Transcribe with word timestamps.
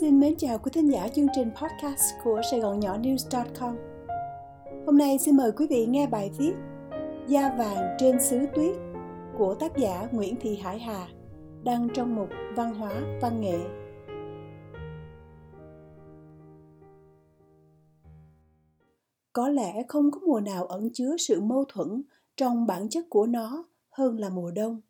Xin 0.00 0.20
mến 0.20 0.34
chào 0.38 0.58
quý 0.58 0.70
thính 0.74 0.90
giả 0.90 1.08
chương 1.08 1.26
trình 1.34 1.50
podcast 1.50 2.14
của 2.24 2.40
Sài 2.50 2.60
Gòn 2.60 2.80
Nhỏ 2.80 2.98
News.com. 2.98 3.76
Hôm 4.86 4.98
nay 4.98 5.18
xin 5.18 5.36
mời 5.36 5.52
quý 5.52 5.66
vị 5.70 5.86
nghe 5.86 6.06
bài 6.06 6.30
viết 6.38 6.52
Da 7.26 7.54
vàng 7.58 7.96
trên 7.98 8.22
xứ 8.22 8.38
tuyết 8.54 8.76
của 9.38 9.54
tác 9.54 9.76
giả 9.76 10.08
Nguyễn 10.12 10.36
Thị 10.40 10.56
Hải 10.56 10.78
Hà, 10.78 11.08
đăng 11.64 11.88
trong 11.94 12.14
mục 12.14 12.28
Văn 12.56 12.74
hóa, 12.74 13.18
Văn 13.22 13.40
nghệ. 13.40 13.58
Có 19.32 19.48
lẽ 19.48 19.82
không 19.88 20.10
có 20.10 20.20
mùa 20.26 20.40
nào 20.40 20.64
ẩn 20.64 20.90
chứa 20.92 21.16
sự 21.18 21.40
mâu 21.40 21.64
thuẫn 21.68 22.02
trong 22.36 22.66
bản 22.66 22.88
chất 22.88 23.04
của 23.10 23.26
nó 23.26 23.64
hơn 23.90 24.18
là 24.18 24.28
mùa 24.28 24.50
đông. 24.50 24.80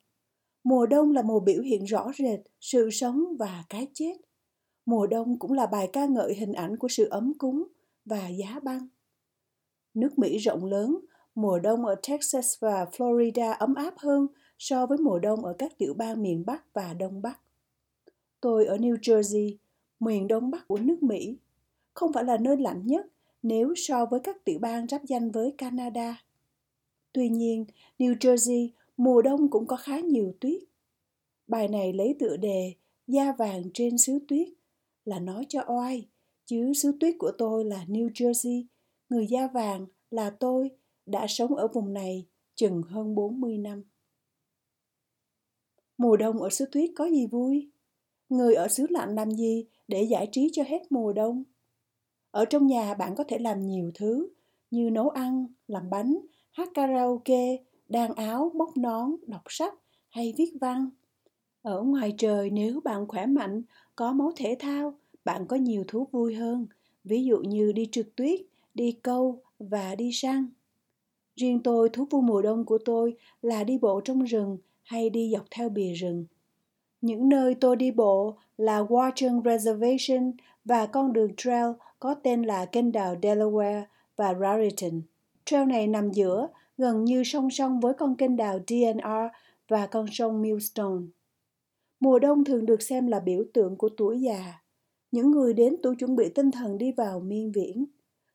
Mùa 0.64 0.86
đông 0.86 1.12
là 1.12 1.22
mùa 1.22 1.40
biểu 1.40 1.62
hiện 1.62 1.84
rõ 1.84 2.12
rệt 2.18 2.40
sự 2.60 2.90
sống 2.90 3.24
và 3.38 3.64
cái 3.68 3.88
chết 3.94 4.25
Mùa 4.86 5.06
đông 5.06 5.38
cũng 5.38 5.52
là 5.52 5.66
bài 5.66 5.90
ca 5.92 6.06
ngợi 6.06 6.34
hình 6.34 6.52
ảnh 6.52 6.76
của 6.76 6.88
sự 6.88 7.08
ấm 7.08 7.32
cúng 7.38 7.64
và 8.04 8.28
giá 8.28 8.60
băng. 8.62 8.88
Nước 9.94 10.18
Mỹ 10.18 10.38
rộng 10.38 10.64
lớn, 10.64 10.98
mùa 11.34 11.58
đông 11.58 11.86
ở 11.86 11.94
Texas 12.08 12.54
và 12.60 12.84
Florida 12.84 13.54
ấm 13.58 13.74
áp 13.74 13.94
hơn 13.98 14.26
so 14.58 14.86
với 14.86 14.98
mùa 14.98 15.18
đông 15.18 15.44
ở 15.44 15.54
các 15.58 15.78
tiểu 15.78 15.94
bang 15.94 16.22
miền 16.22 16.42
Bắc 16.46 16.74
và 16.74 16.94
Đông 16.94 17.22
Bắc. 17.22 17.40
Tôi 18.40 18.66
ở 18.66 18.76
New 18.76 18.96
Jersey, 18.96 19.56
miền 20.00 20.28
Đông 20.28 20.50
Bắc 20.50 20.68
của 20.68 20.78
nước 20.78 21.02
Mỹ, 21.02 21.36
không 21.94 22.12
phải 22.12 22.24
là 22.24 22.36
nơi 22.36 22.56
lạnh 22.56 22.86
nhất 22.86 23.06
nếu 23.42 23.74
so 23.76 24.06
với 24.06 24.20
các 24.20 24.44
tiểu 24.44 24.58
bang 24.58 24.86
giáp 24.88 25.04
danh 25.04 25.30
với 25.30 25.54
Canada. 25.58 26.24
Tuy 27.12 27.28
nhiên, 27.28 27.64
New 27.98 28.14
Jersey 28.14 28.68
mùa 28.96 29.22
đông 29.22 29.50
cũng 29.50 29.66
có 29.66 29.76
khá 29.76 30.00
nhiều 30.00 30.34
tuyết. 30.40 30.62
Bài 31.46 31.68
này 31.68 31.92
lấy 31.92 32.16
tựa 32.18 32.36
đề 32.36 32.74
Da 33.06 33.32
vàng 33.32 33.62
trên 33.74 33.98
xứ 33.98 34.18
tuyết 34.28 34.48
là 35.06 35.18
nói 35.18 35.46
cho 35.48 35.64
oai, 35.68 36.08
chứ 36.46 36.72
xứ 36.72 36.92
tuyết 37.00 37.14
của 37.18 37.32
tôi 37.38 37.64
là 37.64 37.84
New 37.88 38.08
Jersey, 38.08 38.64
người 39.08 39.26
da 39.26 39.46
vàng 39.46 39.86
là 40.10 40.30
tôi 40.30 40.70
đã 41.06 41.26
sống 41.28 41.54
ở 41.54 41.68
vùng 41.68 41.92
này 41.92 42.26
chừng 42.54 42.82
hơn 42.82 43.14
40 43.14 43.58
năm. 43.58 43.82
Mùa 45.98 46.16
đông 46.16 46.42
ở 46.42 46.50
xứ 46.50 46.64
tuyết 46.72 46.90
có 46.96 47.04
gì 47.04 47.26
vui? 47.26 47.70
Người 48.28 48.54
ở 48.54 48.68
xứ 48.68 48.86
lạnh 48.90 49.14
làm 49.14 49.30
gì 49.30 49.66
để 49.88 50.02
giải 50.02 50.28
trí 50.32 50.50
cho 50.52 50.62
hết 50.66 50.82
mùa 50.90 51.12
đông? 51.12 51.44
Ở 52.30 52.44
trong 52.44 52.66
nhà 52.66 52.94
bạn 52.94 53.14
có 53.16 53.24
thể 53.24 53.38
làm 53.38 53.66
nhiều 53.66 53.90
thứ 53.94 54.28
như 54.70 54.90
nấu 54.90 55.08
ăn, 55.08 55.46
làm 55.66 55.90
bánh, 55.90 56.18
hát 56.52 56.68
karaoke, 56.74 57.56
đan 57.88 58.14
áo, 58.14 58.52
móc 58.54 58.76
nón, 58.76 59.10
đọc 59.26 59.42
sách 59.48 59.74
hay 60.08 60.34
viết 60.38 60.52
văn. 60.60 60.90
Ở 61.62 61.82
ngoài 61.82 62.14
trời 62.18 62.50
nếu 62.50 62.80
bạn 62.84 63.08
khỏe 63.08 63.26
mạnh, 63.26 63.62
có 63.96 64.12
máu 64.12 64.32
thể 64.36 64.56
thao, 64.58 64.94
bạn 65.24 65.46
có 65.46 65.56
nhiều 65.56 65.84
thú 65.88 66.08
vui 66.12 66.34
hơn, 66.34 66.66
ví 67.04 67.24
dụ 67.24 67.38
như 67.38 67.72
đi 67.72 67.88
trượt 67.92 68.06
tuyết, 68.16 68.40
đi 68.74 68.92
câu 69.02 69.40
và 69.58 69.94
đi 69.94 70.10
săn. 70.12 70.48
Riêng 71.36 71.62
tôi, 71.62 71.88
thú 71.88 72.04
vui 72.10 72.22
mùa 72.22 72.42
đông 72.42 72.64
của 72.64 72.78
tôi 72.84 73.16
là 73.42 73.64
đi 73.64 73.78
bộ 73.78 74.00
trong 74.00 74.22
rừng 74.22 74.58
hay 74.82 75.10
đi 75.10 75.30
dọc 75.32 75.44
theo 75.50 75.68
bìa 75.68 75.92
rừng. 75.92 76.26
Những 77.00 77.28
nơi 77.28 77.54
tôi 77.54 77.76
đi 77.76 77.90
bộ 77.90 78.36
là 78.56 78.82
Watchung 78.82 79.42
Reservation 79.44 80.32
và 80.64 80.86
con 80.86 81.12
đường 81.12 81.30
trail 81.36 81.66
có 81.98 82.14
tên 82.14 82.42
là 82.42 82.64
kênh 82.64 82.92
đào 82.92 83.16
Delaware 83.22 83.82
và 84.16 84.34
Raritan. 84.34 85.02
Trail 85.44 85.68
này 85.68 85.86
nằm 85.86 86.10
giữa, 86.10 86.48
gần 86.78 87.04
như 87.04 87.24
song 87.24 87.50
song 87.50 87.80
với 87.80 87.94
con 87.94 88.16
kênh 88.16 88.36
đào 88.36 88.58
DNR 88.66 89.36
và 89.68 89.86
con 89.86 90.06
sông 90.12 90.42
Millstone. 90.42 91.04
Mùa 92.00 92.18
đông 92.18 92.44
thường 92.44 92.66
được 92.66 92.82
xem 92.82 93.06
là 93.06 93.20
biểu 93.20 93.44
tượng 93.54 93.76
của 93.76 93.88
tuổi 93.96 94.20
già. 94.20 94.62
Những 95.10 95.30
người 95.30 95.54
đến 95.54 95.76
tuổi 95.82 95.96
chuẩn 95.96 96.16
bị 96.16 96.28
tinh 96.28 96.50
thần 96.50 96.78
đi 96.78 96.92
vào 96.92 97.20
miên 97.20 97.52
viễn. 97.52 97.84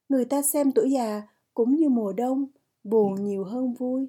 Người 0.09 0.25
ta 0.25 0.41
xem 0.41 0.72
tuổi 0.72 0.91
già 0.91 1.22
cũng 1.53 1.75
như 1.75 1.90
mùa 1.90 2.13
đông, 2.13 2.46
buồn 2.84 3.24
nhiều 3.24 3.44
hơn 3.44 3.74
vui. 3.74 4.08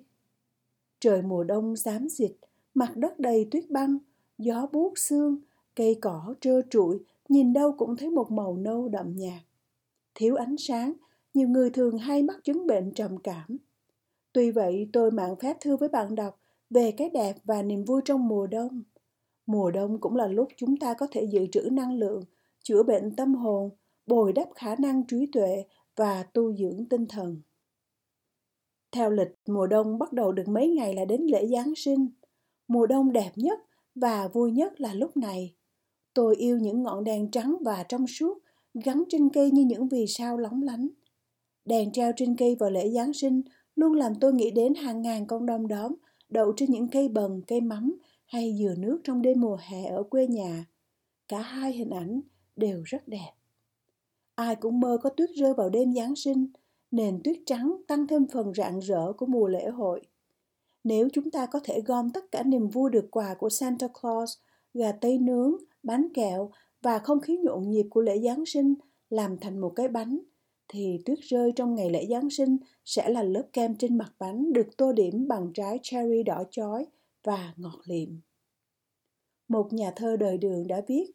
Trời 1.01 1.23
mùa 1.23 1.45
đông 1.45 1.77
xám 1.77 2.09
xịt, 2.09 2.33
mặt 2.75 2.97
đất 2.97 3.19
đầy 3.19 3.49
tuyết 3.51 3.71
băng, 3.71 3.99
gió 4.39 4.67
buốt 4.73 4.99
xương, 4.99 5.37
cây 5.77 5.99
cỏ 6.01 6.35
trơ 6.41 6.63
trụi, 6.71 6.99
nhìn 7.29 7.53
đâu 7.53 7.73
cũng 7.73 7.97
thấy 7.97 8.11
một 8.11 8.31
màu 8.31 8.57
nâu 8.57 8.89
đậm 8.89 9.17
nhạt. 9.17 9.41
Thiếu 10.15 10.37
ánh 10.37 10.57
sáng, 10.59 10.93
nhiều 11.35 11.49
người 11.49 11.71
thường 11.71 11.99
hay 11.99 12.23
mắc 12.23 12.37
chứng 12.45 12.67
bệnh 12.67 12.93
trầm 12.95 13.17
cảm. 13.19 13.57
Tuy 14.33 14.51
vậy, 14.51 14.89
tôi 14.93 15.11
mạng 15.11 15.37
phép 15.37 15.57
thư 15.61 15.77
với 15.77 15.89
bạn 15.89 16.15
đọc 16.15 16.39
về 16.71 16.93
cái 16.97 17.11
đẹp 17.11 17.37
và 17.45 17.63
niềm 17.63 17.85
vui 17.85 18.01
trong 18.05 18.29
mùa 18.29 18.47
đông. 18.47 18.83
Mùa 19.53 19.71
đông 19.71 20.01
cũng 20.01 20.17
là 20.17 20.27
lúc 20.27 20.49
chúng 20.57 20.77
ta 20.77 20.95
có 20.95 21.07
thể 21.11 21.25
dự 21.25 21.47
trữ 21.53 21.61
năng 21.73 21.95
lượng, 21.95 22.23
chữa 22.63 22.83
bệnh 22.83 23.17
tâm 23.17 23.35
hồn, 23.35 23.71
bồi 24.07 24.33
đắp 24.33 24.49
khả 24.55 24.75
năng 24.79 25.07
trí 25.07 25.27
tuệ 25.33 25.65
và 25.97 26.23
tu 26.23 26.55
dưỡng 26.55 26.89
tinh 26.91 27.07
thần. 27.07 27.43
Theo 28.93 29.11
lịch, 29.11 29.29
mùa 29.47 29.67
đông 29.67 29.99
bắt 29.99 30.13
đầu 30.13 30.33
được 30.33 30.49
mấy 30.49 30.69
ngày 30.69 30.95
là 30.95 31.05
đến 31.05 31.23
lễ 31.23 31.47
Giáng 31.47 31.75
sinh. 31.77 32.09
Mùa 32.69 32.87
đông 32.87 33.13
đẹp 33.13 33.31
nhất 33.37 33.59
và 33.95 34.29
vui 34.29 34.53
nhất 34.53 34.81
là 34.81 34.95
lúc 34.95 35.17
này. 35.17 35.55
Tôi 36.15 36.37
yêu 36.37 36.59
những 36.59 36.83
ngọn 36.83 37.05
đèn 37.05 37.31
trắng 37.31 37.57
và 37.61 37.85
trong 37.89 38.07
suốt 38.07 38.39
gắn 38.85 39.05
trên 39.09 39.29
cây 39.29 39.51
như 39.51 39.65
những 39.65 39.89
vì 39.89 40.07
sao 40.07 40.39
lóng 40.39 40.63
lánh. 40.63 40.89
Đèn 41.65 41.93
treo 41.93 42.13
trên 42.17 42.37
cây 42.37 42.57
vào 42.61 42.71
lễ 42.71 42.91
Giáng 42.91 43.13
sinh 43.13 43.43
luôn 43.77 43.93
làm 43.93 44.15
tôi 44.15 44.33
nghĩ 44.33 44.51
đến 44.51 44.75
hàng 44.75 45.03
ngàn 45.03 45.27
con 45.27 45.47
đom 45.47 45.67
đóm 45.69 45.95
đậu 46.29 46.53
trên 46.57 46.71
những 46.71 46.89
cây 46.89 47.09
bần, 47.09 47.43
cây 47.47 47.61
mắm 47.61 47.97
hay 48.33 48.57
dừa 48.59 48.75
nước 48.79 49.01
trong 49.05 49.23
đêm 49.23 49.41
mùa 49.41 49.59
hè 49.61 49.85
ở 49.85 50.03
quê 50.03 50.27
nhà. 50.27 50.67
Cả 51.29 51.41
hai 51.41 51.73
hình 51.73 51.91
ảnh 51.91 52.21
đều 52.57 52.83
rất 52.85 53.09
đẹp. 53.09 53.33
Ai 54.35 54.57
cũng 54.57 54.81
mơ 54.81 54.99
có 55.03 55.11
tuyết 55.11 55.31
rơi 55.31 55.55
vào 55.55 55.69
đêm 55.69 55.95
Giáng 55.95 56.17
sinh, 56.17 56.47
nền 56.91 57.21
tuyết 57.25 57.37
trắng 57.47 57.77
tăng 57.89 58.07
thêm 58.07 58.27
phần 58.33 58.55
rạng 58.55 58.79
rỡ 58.79 59.13
của 59.13 59.27
mùa 59.27 59.49
lễ 59.49 59.69
hội. 59.69 60.01
Nếu 60.85 61.09
chúng 61.13 61.31
ta 61.31 61.47
có 61.47 61.61
thể 61.65 61.81
gom 61.81 62.11
tất 62.11 62.25
cả 62.31 62.43
niềm 62.43 62.69
vui 62.69 62.91
được 62.91 63.11
quà 63.11 63.35
của 63.35 63.49
Santa 63.49 63.89
Claus, 64.03 64.39
gà 64.75 64.93
tây 64.93 65.19
nướng, 65.19 65.57
bánh 65.83 66.09
kẹo 66.15 66.51
và 66.83 66.99
không 66.99 67.21
khí 67.21 67.37
nhộn 67.37 67.71
nhịp 67.71 67.87
của 67.91 68.01
lễ 68.01 68.19
Giáng 68.19 68.47
sinh 68.47 68.75
làm 69.11 69.39
thành 69.39 69.59
một 69.59 69.73
cái 69.77 69.89
bánh, 69.89 70.19
thì 70.69 70.99
tuyết 71.05 71.19
rơi 71.21 71.53
trong 71.57 71.75
ngày 71.75 71.91
lễ 71.91 72.07
Giáng 72.11 72.31
sinh 72.31 72.57
sẽ 72.85 73.09
là 73.09 73.23
lớp 73.23 73.45
kem 73.53 73.75
trên 73.75 73.99
mặt 73.99 74.13
bánh 74.19 74.53
được 74.53 74.77
tô 74.77 74.93
điểm 74.93 75.29
bằng 75.29 75.51
trái 75.55 75.79
cherry 75.83 76.23
đỏ 76.23 76.45
chói 76.51 76.87
và 77.25 77.55
ngọt 77.57 77.81
liệm. 77.85 78.09
Một 79.49 79.73
nhà 79.73 79.93
thơ 79.97 80.17
đời 80.17 80.39
đường 80.39 80.67
đã 80.67 80.83
viết 80.89 81.13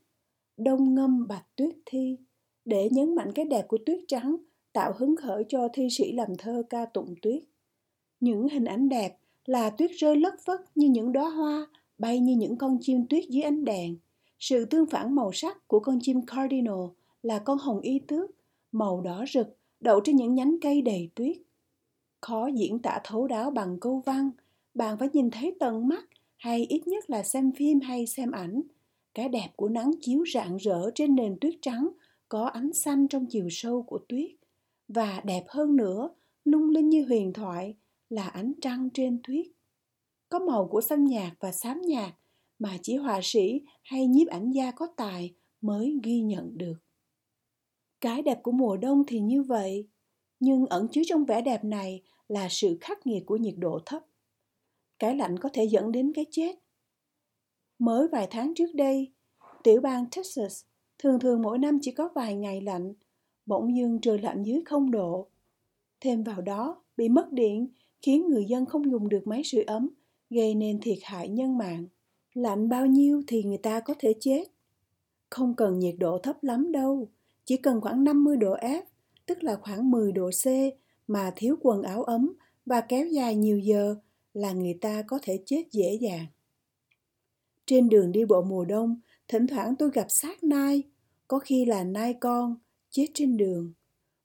Đông 0.58 0.96
ngâm 0.96 1.28
bạch 1.28 1.46
tuyết 1.56 1.76
thi 1.86 2.18
để 2.66 2.90
nhấn 2.92 3.16
mạnh 3.16 3.32
cái 3.36 3.46
đẹp 3.46 3.68
của 3.68 3.78
tuyết 3.86 4.00
trắng 4.08 4.36
tạo 4.74 4.94
hứng 4.98 5.16
khởi 5.16 5.46
cho 5.50 5.68
thi 5.74 5.88
sĩ 5.92 6.12
làm 6.12 6.36
thơ 6.38 6.64
ca 6.70 6.86
tụng 6.86 7.16
tuyết. 7.22 7.44
Những 8.20 8.50
hình 8.50 8.66
ảnh 8.66 8.90
đẹp 8.90 9.18
là 9.46 9.70
tuyết 9.70 9.92
rơi 9.92 10.16
lất 10.16 10.34
phất 10.46 10.60
như 10.76 10.90
những 10.90 11.12
đóa 11.12 11.30
hoa, 11.30 11.68
bay 11.98 12.20
như 12.20 12.36
những 12.36 12.58
con 12.58 12.78
chim 12.82 13.06
tuyết 13.10 13.24
dưới 13.30 13.44
ánh 13.44 13.66
đèn. 13.66 13.98
Sự 14.40 14.66
tương 14.66 14.86
phản 14.86 15.16
màu 15.16 15.32
sắc 15.34 15.68
của 15.68 15.80
con 15.80 16.00
chim 16.02 16.26
cardinal 16.26 16.86
là 17.22 17.40
con 17.40 17.58
hồng 17.58 17.80
y 17.80 18.00
tước, 18.00 18.32
màu 18.72 19.02
đỏ 19.02 19.26
rực, 19.34 19.58
đậu 19.80 20.00
trên 20.04 20.16
những 20.16 20.36
nhánh 20.36 20.56
cây 20.62 20.82
đầy 20.82 21.10
tuyết. 21.16 21.38
Khó 22.22 22.48
diễn 22.48 22.80
tả 22.80 23.00
thấu 23.04 23.28
đáo 23.28 23.52
bằng 23.52 23.80
câu 23.80 24.04
văn, 24.06 24.32
bạn 24.78 24.98
phải 24.98 25.10
nhìn 25.14 25.32
thấy 25.32 25.56
tận 25.60 25.88
mắt 25.88 26.06
hay 26.38 26.66
ít 26.66 26.88
nhất 26.88 27.10
là 27.10 27.24
xem 27.24 27.52
phim 27.52 27.80
hay 27.80 28.08
xem 28.08 28.32
ảnh. 28.32 28.62
Cái 29.14 29.30
đẹp 29.30 29.50
của 29.56 29.70
nắng 29.70 29.92
chiếu 30.02 30.24
rạng 30.34 30.58
rỡ 30.58 30.92
trên 30.96 31.16
nền 31.16 31.38
tuyết 31.42 31.54
trắng 31.62 31.90
có 32.30 32.46
ánh 32.46 32.74
xanh 32.74 33.08
trong 33.08 33.26
chiều 33.30 33.48
sâu 33.52 33.84
của 33.84 34.00
tuyết. 34.10 34.32
Và 34.88 35.22
đẹp 35.26 35.44
hơn 35.48 35.76
nữa, 35.76 36.10
lung 36.44 36.70
linh 36.70 36.90
như 36.90 37.06
huyền 37.06 37.34
thoại 37.34 37.76
là 38.10 38.28
ánh 38.28 38.54
trăng 38.62 38.90
trên 38.94 39.20
tuyết. 39.28 39.46
Có 40.30 40.40
màu 40.40 40.68
của 40.68 40.82
xanh 40.82 41.06
nhạt 41.06 41.34
và 41.40 41.52
xám 41.52 41.82
nhạt 41.82 42.14
mà 42.60 42.78
chỉ 42.82 42.96
họa 42.96 43.20
sĩ 43.24 43.62
hay 43.84 44.08
nhiếp 44.08 44.28
ảnh 44.28 44.52
gia 44.52 44.72
có 44.72 44.88
tài 44.98 45.34
mới 45.62 46.00
ghi 46.04 46.22
nhận 46.22 46.58
được. 46.58 46.78
Cái 48.02 48.22
đẹp 48.22 48.40
của 48.44 48.52
mùa 48.52 48.78
đông 48.78 49.04
thì 49.08 49.20
như 49.20 49.44
vậy, 49.44 49.88
nhưng 50.40 50.66
ẩn 50.66 50.88
chứa 50.92 51.02
trong 51.06 51.26
vẻ 51.26 51.42
đẹp 51.42 51.64
này 51.64 52.02
là 52.28 52.48
sự 52.50 52.78
khắc 52.82 53.08
nghiệt 53.08 53.24
của 53.26 53.38
nhiệt 53.38 53.56
độ 53.58 53.80
thấp 53.86 54.04
cái 55.00 55.16
lạnh 55.16 55.40
có 55.40 55.50
thể 55.54 55.66
dẫn 55.66 55.92
đến 55.92 56.12
cái 56.16 56.26
chết. 56.32 56.56
Mới 57.80 58.08
vài 58.08 58.28
tháng 58.32 58.54
trước 58.56 58.76
đây, 58.76 59.12
tiểu 59.64 59.82
bang 59.82 60.06
Texas 60.12 60.64
thường 61.00 61.20
thường 61.20 61.42
mỗi 61.42 61.58
năm 61.58 61.80
chỉ 61.82 61.92
có 61.92 62.10
vài 62.16 62.36
ngày 62.36 62.62
lạnh, 62.62 62.94
bỗng 63.46 63.76
dưng 63.76 64.00
trời 64.02 64.20
lạnh 64.20 64.44
dưới 64.44 64.62
không 64.66 64.92
độ. 64.92 65.28
Thêm 66.02 66.24
vào 66.24 66.42
đó, 66.42 66.84
bị 66.98 67.10
mất 67.10 67.32
điện 67.32 67.68
khiến 68.02 68.28
người 68.30 68.46
dân 68.46 68.66
không 68.66 68.92
dùng 68.92 69.10
được 69.10 69.28
máy 69.28 69.42
sưởi 69.44 69.64
ấm, 69.64 69.90
gây 70.30 70.56
nên 70.56 70.80
thiệt 70.82 70.98
hại 71.04 71.30
nhân 71.30 71.58
mạng. 71.58 71.86
Lạnh 72.34 72.70
bao 72.70 72.86
nhiêu 72.86 73.24
thì 73.28 73.44
người 73.44 73.58
ta 73.58 73.80
có 73.80 73.94
thể 74.00 74.14
chết. 74.20 74.44
Không 75.30 75.56
cần 75.56 75.80
nhiệt 75.80 75.96
độ 76.00 76.18
thấp 76.18 76.44
lắm 76.44 76.72
đâu, 76.72 77.08
chỉ 77.46 77.58
cần 77.58 77.82
khoảng 77.82 78.04
50 78.04 78.38
độ 78.38 78.56
F, 78.56 78.82
tức 79.26 79.44
là 79.44 79.56
khoảng 79.56 79.92
10 79.92 80.12
độ 80.12 80.30
C 80.44 80.48
mà 81.08 81.34
thiếu 81.36 81.56
quần 81.62 81.82
áo 81.82 82.04
ấm 82.04 82.34
và 82.66 82.82
kéo 82.82 83.08
dài 83.08 83.36
nhiều 83.36 83.60
giờ 83.60 83.96
là 84.38 84.54
người 84.54 84.78
ta 84.82 85.04
có 85.08 85.20
thể 85.22 85.40
chết 85.46 85.64
dễ 85.72 85.98
dàng. 86.02 86.26
Trên 87.66 87.90
đường 87.90 88.12
đi 88.12 88.26
bộ 88.26 88.42
mùa 88.42 88.66
đông, 88.66 89.00
thỉnh 89.28 89.48
thoảng 89.48 89.76
tôi 89.76 89.90
gặp 89.94 90.06
sát 90.10 90.44
nai, 90.44 90.84
có 91.28 91.40
khi 91.40 91.66
là 91.66 91.84
nai 91.84 92.14
con, 92.14 92.56
chết 92.90 93.08
trên 93.14 93.38
đường. 93.38 93.74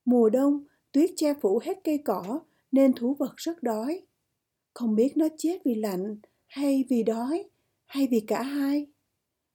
Mùa 0.05 0.31
đông, 0.31 0.64
tuyết 0.93 1.11
che 1.17 1.35
phủ 1.41 1.61
hết 1.62 1.79
cây 1.85 1.99
cỏ 1.99 2.41
nên 2.73 2.93
thú 2.93 3.17
vật 3.19 3.32
rất 3.37 3.62
đói. 3.62 4.03
Không 4.75 4.94
biết 4.94 5.17
nó 5.17 5.29
chết 5.38 5.59
vì 5.64 5.75
lạnh 5.75 6.17
hay 6.47 6.85
vì 6.88 7.03
đói 7.03 7.44
hay 7.87 8.06
vì 8.11 8.20
cả 8.20 8.43
hai. 8.43 8.87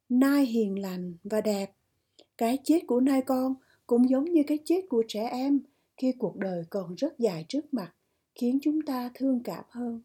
Nai 0.09 0.45
hiền 0.45 0.79
lành 0.79 1.13
và 1.23 1.41
đẹp. 1.41 1.71
Cái 2.37 2.57
chết 2.63 2.79
của 2.87 2.99
nai 2.99 3.21
con 3.21 3.55
cũng 3.87 4.09
giống 4.09 4.25
như 4.25 4.41
cái 4.47 4.57
chết 4.65 4.81
của 4.89 5.03
trẻ 5.07 5.29
em 5.31 5.59
khi 5.97 6.11
cuộc 6.19 6.37
đời 6.37 6.63
còn 6.69 6.95
rất 6.95 7.19
dài 7.19 7.45
trước 7.49 7.73
mặt, 7.73 7.93
khiến 8.35 8.59
chúng 8.61 8.81
ta 8.81 9.11
thương 9.13 9.43
cảm 9.43 9.63
hơn. 9.69 10.01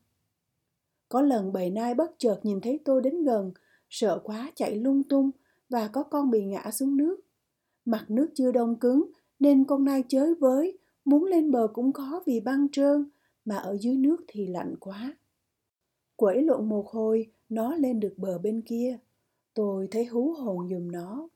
Có 1.13 1.23
lần 1.23 1.53
bầy 1.53 1.71
nai 1.71 1.95
bất 1.95 2.15
chợt 2.19 2.41
nhìn 2.43 2.61
thấy 2.61 2.81
tôi 2.85 3.03
đến 3.03 3.25
gần, 3.25 3.53
sợ 3.91 4.21
quá 4.25 4.53
chạy 4.55 4.77
lung 4.77 5.03
tung 5.03 5.31
và 5.69 5.89
có 5.89 6.03
con 6.03 6.31
bị 6.31 6.45
ngã 6.45 6.71
xuống 6.71 6.97
nước. 6.97 7.21
Mặt 7.85 8.05
nước 8.09 8.31
chưa 8.35 8.53
đông 8.53 8.79
cứng 8.79 9.11
nên 9.39 9.65
con 9.65 9.85
nai 9.85 10.05
chới 10.09 10.35
với, 10.35 10.79
muốn 11.05 11.25
lên 11.25 11.51
bờ 11.51 11.69
cũng 11.73 11.93
khó 11.93 12.23
vì 12.27 12.41
băng 12.41 12.69
trơn, 12.73 13.11
mà 13.45 13.57
ở 13.57 13.77
dưới 13.81 13.97
nước 13.97 14.17
thì 14.29 14.47
lạnh 14.47 14.75
quá. 14.81 15.17
Quẩy 16.17 16.43
lộn 16.43 16.69
một 16.69 16.89
hồi, 16.89 17.33
nó 17.49 17.75
lên 17.75 18.01
được 18.01 18.15
bờ 18.17 18.39
bên 18.39 18.63
kia. 18.63 18.99
Tôi 19.55 19.89
thấy 19.91 20.05
hú 20.05 20.33
hồn 20.33 20.69
dùm 20.71 20.93
nó. 20.93 21.29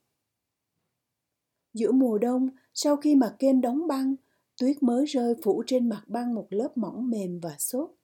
Giữa 1.75 1.93
mùa 1.93 2.19
đông, 2.19 2.49
sau 2.75 2.97
khi 2.97 3.15
mặt 3.15 3.37
kênh 3.39 3.61
đóng 3.61 3.87
băng, 3.87 4.15
tuyết 4.61 4.83
mới 4.83 5.05
rơi 5.05 5.35
phủ 5.43 5.63
trên 5.67 5.89
mặt 5.89 6.03
băng 6.07 6.35
một 6.35 6.47
lớp 6.51 6.77
mỏng 6.77 7.11
mềm 7.11 7.41
và 7.41 7.57
xốp. 7.59 7.96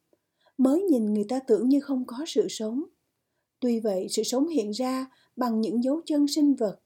Mới 0.63 0.81
nhìn 0.81 1.13
người 1.13 1.25
ta 1.29 1.39
tưởng 1.39 1.69
như 1.69 1.79
không 1.79 2.03
có 2.07 2.17
sự 2.27 2.47
sống. 2.49 2.83
Tuy 3.59 3.79
vậy, 3.79 4.07
sự 4.09 4.23
sống 4.23 4.47
hiện 4.47 4.71
ra 4.71 5.05
bằng 5.35 5.61
những 5.61 5.83
dấu 5.83 6.01
chân 6.05 6.27
sinh 6.27 6.55
vật. 6.55 6.79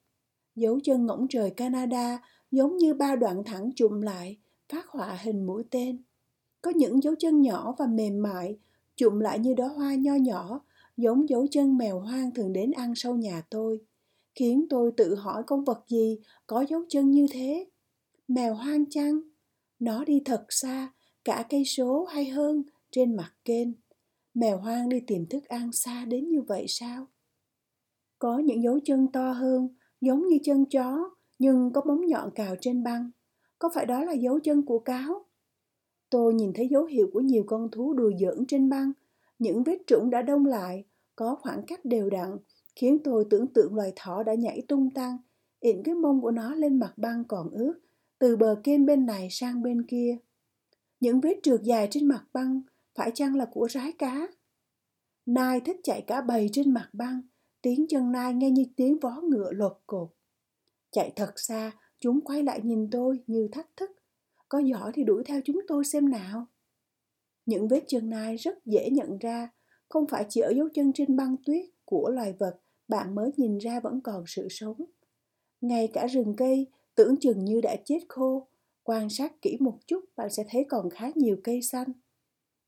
Dấu 0.55 0.79
chân 0.83 1.05
ngỗng 1.05 1.27
trời 1.29 1.49
Canada 1.49 2.19
giống 2.51 2.77
như 2.77 2.93
ba 2.93 3.15
đoạn 3.15 3.43
thẳng 3.45 3.71
chụm 3.75 4.01
lại, 4.01 4.37
phát 4.69 4.87
họa 4.87 5.19
hình 5.23 5.45
mũi 5.45 5.63
tên. 5.71 6.03
Có 6.61 6.71
những 6.71 7.03
dấu 7.03 7.15
chân 7.19 7.41
nhỏ 7.41 7.75
và 7.77 7.85
mềm 7.85 8.21
mại, 8.21 8.57
chụm 8.95 9.19
lại 9.19 9.39
như 9.39 9.53
đóa 9.53 9.67
hoa 9.67 9.95
nho 9.95 10.15
nhỏ, 10.15 10.61
giống 10.97 11.29
dấu 11.29 11.47
chân 11.51 11.77
mèo 11.77 11.99
hoang 11.99 12.31
thường 12.31 12.53
đến 12.53 12.71
ăn 12.71 12.93
sau 12.95 13.15
nhà 13.15 13.43
tôi, 13.49 13.79
khiến 14.35 14.65
tôi 14.69 14.91
tự 14.97 15.15
hỏi 15.15 15.43
con 15.47 15.63
vật 15.63 15.83
gì 15.87 16.17
có 16.47 16.65
dấu 16.69 16.81
chân 16.89 17.11
như 17.11 17.27
thế. 17.31 17.65
Mèo 18.27 18.53
hoang 18.53 18.85
chăng? 18.89 19.19
Nó 19.79 20.05
đi 20.05 20.21
thật 20.25 20.45
xa, 20.49 20.91
cả 21.25 21.45
cây 21.49 21.65
số 21.65 22.05
hay 22.05 22.25
hơn, 22.25 22.63
trên 22.91 23.15
mặt 23.15 23.31
kênh. 23.45 23.67
Mèo 24.33 24.57
hoang 24.57 24.89
đi 24.89 24.99
tìm 25.07 25.25
thức 25.25 25.45
ăn 25.45 25.71
xa 25.71 26.05
đến 26.05 26.29
như 26.29 26.41
vậy 26.41 26.65
sao? 26.67 27.07
Có 28.19 28.39
những 28.39 28.63
dấu 28.63 28.79
chân 28.83 29.07
to 29.13 29.31
hơn, 29.31 29.67
giống 30.01 30.27
như 30.27 30.37
chân 30.43 30.65
chó, 30.65 31.09
nhưng 31.39 31.71
có 31.73 31.81
móng 31.85 32.05
nhọn 32.05 32.29
cào 32.35 32.55
trên 32.61 32.83
băng. 32.83 33.11
Có 33.59 33.69
phải 33.75 33.85
đó 33.85 34.03
là 34.03 34.13
dấu 34.13 34.39
chân 34.39 34.65
của 34.65 34.79
cáo? 34.79 35.25
Tôi 36.09 36.33
nhìn 36.33 36.51
thấy 36.53 36.67
dấu 36.67 36.85
hiệu 36.85 37.09
của 37.13 37.19
nhiều 37.19 37.43
con 37.47 37.71
thú 37.71 37.93
đùa 37.93 38.11
giỡn 38.19 38.45
trên 38.47 38.69
băng. 38.69 38.91
Những 39.39 39.63
vết 39.63 39.77
trũng 39.87 40.09
đã 40.09 40.21
đông 40.21 40.45
lại, 40.45 40.85
có 41.15 41.35
khoảng 41.41 41.61
cách 41.67 41.85
đều 41.85 42.09
đặn, 42.09 42.37
khiến 42.75 42.97
tôi 43.03 43.25
tưởng 43.29 43.47
tượng 43.47 43.75
loài 43.75 43.93
thỏ 43.95 44.23
đã 44.23 44.33
nhảy 44.33 44.61
tung 44.67 44.89
tăng, 44.89 45.17
ịn 45.59 45.83
cái 45.83 45.95
mông 45.95 46.21
của 46.21 46.31
nó 46.31 46.55
lên 46.55 46.79
mặt 46.79 46.93
băng 46.97 47.23
còn 47.27 47.49
ướt, 47.49 47.79
từ 48.19 48.35
bờ 48.35 48.55
kênh 48.63 48.85
bên 48.85 49.05
này 49.05 49.27
sang 49.31 49.63
bên 49.63 49.83
kia. 49.87 50.17
Những 50.99 51.19
vết 51.19 51.39
trượt 51.43 51.61
dài 51.63 51.87
trên 51.91 52.07
mặt 52.07 52.23
băng 52.33 52.61
phải 52.97 53.11
chăng 53.13 53.35
là 53.35 53.45
của 53.45 53.67
rái 53.69 53.91
cá? 53.91 54.27
Nai 55.25 55.61
thích 55.61 55.79
chạy 55.83 56.01
cả 56.07 56.21
bầy 56.21 56.49
trên 56.53 56.73
mặt 56.73 56.89
băng, 56.93 57.21
tiếng 57.61 57.85
chân 57.89 58.11
nai 58.11 58.33
nghe 58.33 58.51
như 58.51 58.65
tiếng 58.75 58.99
vó 58.99 59.21
ngựa 59.23 59.51
lột 59.51 59.77
cột. 59.87 60.09
Chạy 60.91 61.13
thật 61.15 61.31
xa, 61.35 61.71
chúng 61.99 62.21
quay 62.21 62.43
lại 62.43 62.61
nhìn 62.63 62.89
tôi 62.91 63.19
như 63.27 63.47
thách 63.51 63.67
thức. 63.77 63.91
Có 64.49 64.59
giỏi 64.59 64.91
thì 64.93 65.03
đuổi 65.03 65.23
theo 65.23 65.41
chúng 65.45 65.59
tôi 65.67 65.85
xem 65.85 66.09
nào. 66.09 66.45
Những 67.45 67.67
vết 67.67 67.83
chân 67.87 68.09
nai 68.09 68.35
rất 68.35 68.65
dễ 68.65 68.89
nhận 68.89 69.17
ra, 69.17 69.49
không 69.89 70.07
phải 70.07 70.25
chỉ 70.29 70.41
ở 70.41 70.49
dấu 70.49 70.67
chân 70.73 70.93
trên 70.93 71.15
băng 71.15 71.35
tuyết 71.45 71.65
của 71.85 72.09
loài 72.09 72.33
vật 72.39 72.59
bạn 72.87 73.15
mới 73.15 73.31
nhìn 73.37 73.57
ra 73.57 73.79
vẫn 73.79 74.01
còn 74.01 74.23
sự 74.27 74.47
sống. 74.49 74.77
Ngay 75.61 75.89
cả 75.93 76.07
rừng 76.07 76.33
cây 76.37 76.67
tưởng 76.95 77.17
chừng 77.19 77.45
như 77.45 77.61
đã 77.61 77.75
chết 77.85 77.99
khô, 78.07 78.47
quan 78.83 79.09
sát 79.09 79.41
kỹ 79.41 79.57
một 79.59 79.77
chút 79.87 80.05
bạn 80.15 80.29
sẽ 80.29 80.43
thấy 80.49 80.65
còn 80.69 80.89
khá 80.89 81.11
nhiều 81.15 81.37
cây 81.43 81.61
xanh. 81.61 81.87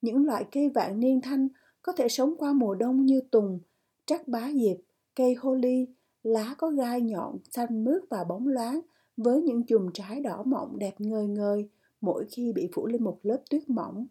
Những 0.01 0.25
loại 0.25 0.46
cây 0.51 0.69
vạn 0.69 1.00
niên 1.00 1.22
thanh 1.22 1.48
có 1.81 1.92
thể 1.92 2.10
sống 2.10 2.34
qua 2.38 2.54
mùa 2.54 2.75
đông 2.75 3.06
như 3.06 3.22
tùng, 3.31 3.60
trắc 4.06 4.28
bá 4.28 4.51
diệp, 4.54 4.78
cây 5.16 5.36
holly, 5.36 5.88
lá 6.24 6.56
có 6.57 6.69
gai 6.69 7.01
nhọn 7.01 7.38
xanh 7.51 7.84
mướt 7.84 8.01
và 8.10 8.24
bóng 8.24 8.48
loáng 8.48 8.80
với 9.18 9.42
những 9.42 9.63
chùm 9.63 9.92
trái 9.94 10.22
đỏ 10.22 10.44
mọng 10.44 10.80
đẹp 10.80 10.96
ngời 10.98 11.28
ngời 11.28 11.69
mỗi 12.01 12.25
khi 12.31 12.54
bị 12.54 12.69
phủ 12.74 12.88
lên 12.88 13.04
một 13.04 13.19
lớp 13.24 13.42
tuyết 13.50 13.69
mỏng. 13.69 14.07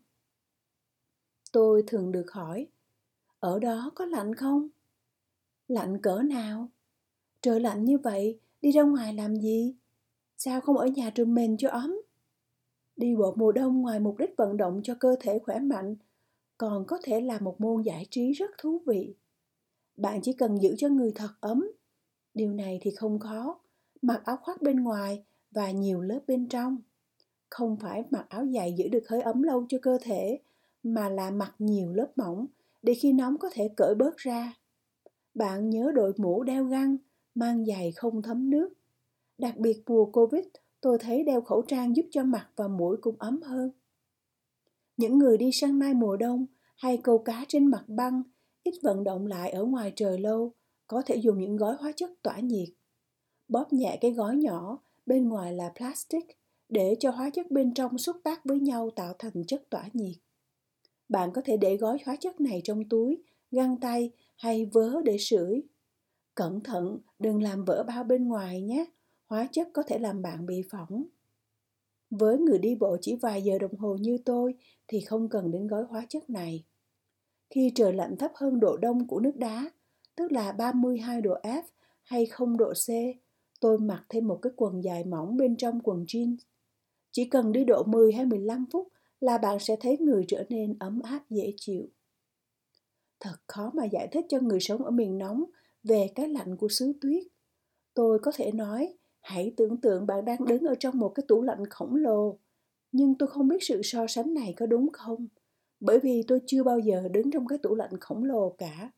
Tôi 1.52 1.85
thường 1.87 2.12
được 2.12 2.32
hỏi, 2.32 2.67
ở 3.40 3.58
đó 3.58 3.90
có 3.94 4.05
lạnh 4.05 4.35
không? 4.35 4.69
Lạnh 5.69 5.99
cỡ 6.02 6.23
nào? 6.23 6.69
Trời 7.43 7.61
lạnh 7.61 7.85
như 7.85 7.99
vậy, 7.99 8.40
đi 8.61 8.70
ra 8.70 8.82
ngoài 8.82 9.14
làm 9.14 9.37
gì? 9.37 9.75
Sao 10.37 10.61
không 10.61 10.76
ở 10.76 10.87
nhà 10.87 11.11
trùm 11.11 11.35
mền 11.35 11.56
cho 11.56 11.69
ấm? 11.69 11.96
Đi 12.98 13.16
bộ 13.16 13.34
mùa 13.36 13.52
đông 13.52 13.82
ngoài 13.82 14.00
mục 14.00 14.18
đích 14.18 14.34
vận 14.36 14.56
động 14.56 14.80
cho 14.84 14.94
cơ 15.00 15.16
thể 15.20 15.38
khỏe 15.38 15.58
mạnh, 15.58 15.96
còn 16.58 16.84
có 16.86 16.98
thể 17.02 17.20
là 17.20 17.38
một 17.38 17.60
môn 17.60 17.82
giải 17.82 18.06
trí 18.10 18.32
rất 18.32 18.50
thú 18.58 18.82
vị. 18.86 19.14
Bạn 19.96 20.20
chỉ 20.22 20.32
cần 20.32 20.62
giữ 20.62 20.74
cho 20.78 20.88
người 20.88 21.12
thật 21.14 21.30
ấm. 21.40 21.70
Điều 22.34 22.52
này 22.52 22.78
thì 22.82 22.90
không 22.90 23.18
khó. 23.18 23.60
Mặc 24.02 24.22
áo 24.24 24.36
khoác 24.36 24.62
bên 24.62 24.84
ngoài 24.84 25.24
và 25.50 25.70
nhiều 25.70 26.00
lớp 26.00 26.20
bên 26.26 26.48
trong. 26.48 26.78
Không 27.50 27.76
phải 27.76 28.04
mặc 28.10 28.26
áo 28.28 28.44
dài 28.44 28.74
giữ 28.78 28.88
được 28.88 29.08
hơi 29.08 29.22
ấm 29.22 29.42
lâu 29.42 29.66
cho 29.68 29.78
cơ 29.82 29.98
thể, 30.02 30.38
mà 30.82 31.08
là 31.08 31.30
mặc 31.30 31.54
nhiều 31.58 31.92
lớp 31.92 32.12
mỏng 32.16 32.46
để 32.82 32.94
khi 32.94 33.12
nóng 33.12 33.38
có 33.38 33.50
thể 33.52 33.70
cởi 33.76 33.94
bớt 33.94 34.16
ra. 34.16 34.52
Bạn 35.34 35.70
nhớ 35.70 35.92
đội 35.94 36.12
mũ 36.16 36.42
đeo 36.42 36.64
găng, 36.64 36.96
mang 37.34 37.64
giày 37.66 37.92
không 37.92 38.22
thấm 38.22 38.50
nước. 38.50 38.72
Đặc 39.38 39.56
biệt 39.56 39.82
mùa 39.86 40.04
Covid, 40.04 40.44
tôi 40.80 40.98
thấy 41.00 41.22
đeo 41.25 41.40
khẩu 41.40 41.62
trang 41.62 41.96
giúp 41.96 42.06
cho 42.10 42.25
mặt 42.25 42.48
và 42.56 42.69
mũi 42.69 42.96
cũng 43.00 43.16
ấm 43.19 43.42
hơn. 43.42 43.70
Những 44.96 45.19
người 45.19 45.38
đi 45.38 45.50
săn 45.52 45.78
nai 45.78 45.94
mùa 45.94 46.16
đông 46.16 46.46
hay 46.76 46.96
câu 46.96 47.19
cá 47.19 47.44
trên 47.48 47.66
mặt 47.66 47.85
băng, 47.87 48.23
ít 48.62 48.75
vận 48.82 49.04
động 49.04 49.26
lại 49.26 49.50
ở 49.50 49.64
ngoài 49.64 49.92
trời 49.97 50.18
lâu, 50.18 50.52
có 50.87 51.02
thể 51.06 51.16
dùng 51.16 51.38
những 51.38 51.56
gói 51.56 51.76
hóa 51.80 51.92
chất 51.97 52.11
tỏa 52.23 52.40
nhiệt. 52.40 52.68
Bóp 53.49 53.73
nhẹ 53.73 53.99
cái 54.00 54.11
gói 54.11 54.37
nhỏ, 54.37 54.78
bên 55.06 55.28
ngoài 55.28 55.52
là 55.52 55.73
plastic, 55.76 56.25
để 56.68 56.97
cho 57.00 57.11
hóa 57.11 57.30
chất 57.30 57.50
bên 57.50 57.75
trong 57.75 57.99
xúc 57.99 58.16
tác 58.25 58.44
với 58.44 58.61
nhau 58.61 58.90
tạo 58.90 59.14
thành 59.18 59.44
chất 59.47 59.70
tỏa 59.70 59.88
nhiệt. 59.92 60.16
Bạn 61.08 61.30
có 61.35 61.42
thể 61.44 61.56
để 61.56 61.76
gói 61.76 61.99
hóa 62.06 62.16
chất 62.16 62.40
này 62.40 62.61
trong 62.64 62.88
túi, 62.88 63.23
găng 63.50 63.80
tay 63.80 64.11
hay 64.37 64.66
vớ 64.73 65.02
để 65.04 65.16
sưởi. 65.18 65.62
Cẩn 66.35 66.61
thận, 66.61 66.99
đừng 67.18 67.42
làm 67.42 67.64
vỡ 67.64 67.85
bao 67.88 68.04
bên 68.04 68.28
ngoài 68.28 68.62
nhé. 68.62 68.85
Hóa 69.28 69.49
chất 69.52 69.68
có 69.73 69.82
thể 69.82 69.99
làm 69.99 70.23
bạn 70.23 70.47
bị 70.47 70.62
phỏng. 70.70 71.04
Với 72.11 72.38
người 72.38 72.58
đi 72.58 72.75
bộ 72.75 72.97
chỉ 73.00 73.16
vài 73.23 73.42
giờ 73.42 73.58
đồng 73.58 73.76
hồ 73.76 73.97
như 74.00 74.18
tôi 74.25 74.54
thì 74.88 75.00
không 75.00 75.28
cần 75.28 75.50
đến 75.50 75.66
gói 75.66 75.85
hóa 75.85 76.06
chất 76.08 76.30
này. 76.30 76.64
Khi 77.50 77.73
trời 77.75 77.92
lạnh 77.92 78.16
thấp 78.16 78.30
hơn 78.35 78.61
độ 78.61 78.76
đông 78.76 79.06
của 79.06 79.20
nước 79.20 79.37
đá, 79.37 79.70
tức 80.16 80.32
là 80.32 80.52
32 80.52 81.20
độ 81.20 81.35
F 81.42 81.62
hay 82.02 82.26
0 82.26 82.56
độ 82.56 82.73
C, 82.73 82.88
tôi 83.61 83.78
mặc 83.78 84.04
thêm 84.08 84.26
một 84.26 84.38
cái 84.42 84.52
quần 84.56 84.85
dài 84.85 85.04
mỏng 85.04 85.37
bên 85.37 85.56
trong 85.56 85.80
quần 85.80 86.04
jeans. 86.04 86.37
Chỉ 87.12 87.25
cần 87.25 87.52
đi 87.52 87.64
độ 87.64 87.82
10 87.82 88.12
hay 88.12 88.26
15 88.26 88.66
phút 88.73 88.88
là 89.20 89.38
bạn 89.38 89.58
sẽ 89.61 89.76
thấy 89.80 89.99
người 89.99 90.25
trở 90.28 90.44
nên 90.49 90.78
ấm 90.78 91.00
áp 91.02 91.30
dễ 91.30 91.52
chịu. 91.56 91.88
Thật 93.20 93.37
khó 93.47 93.70
mà 93.75 93.85
giải 93.85 94.08
thích 94.12 94.25
cho 94.28 94.40
người 94.40 94.61
sống 94.61 94.85
ở 94.85 94.90
miền 94.90 95.18
nóng 95.18 95.44
về 95.82 96.11
cái 96.14 96.28
lạnh 96.28 96.56
của 96.56 96.68
xứ 96.68 96.92
tuyết. 97.00 97.23
Tôi 97.94 98.18
có 98.18 98.32
thể 98.35 98.52
nói, 98.52 98.98
hãy 99.28 99.52
tưởng 99.56 99.76
tượng 99.76 100.06
bạn 100.06 100.25
đang 100.25 100.44
đứng 100.44 100.64
ở 100.64 100.75
trong 100.75 100.99
một 100.99 101.08
cái 101.14 101.25
tủ 101.28 101.42
lạnh 101.42 101.66
khổng 101.70 101.97
lồ. 101.97 102.38
Nhưng 102.92 103.14
tôi 103.14 103.28
không 103.28 103.49
biết 103.49 103.58
sự 103.61 103.82
so 103.82 104.06
sánh 104.06 104.35
này 104.35 104.54
có 104.56 104.66
đúng 104.66 104.92
không, 104.92 105.26
bởi 105.80 105.99
vì 105.99 106.23
tôi 106.23 106.40
chưa 106.47 106.62
bao 106.62 106.78
giờ 106.78 107.08
đứng 107.08 107.30
trong 107.30 107.47
cái 107.47 107.58
tủ 107.58 107.75
lạnh 107.75 108.00
khổng 108.00 108.25
lồ 108.25 108.50
cả. 108.58 108.90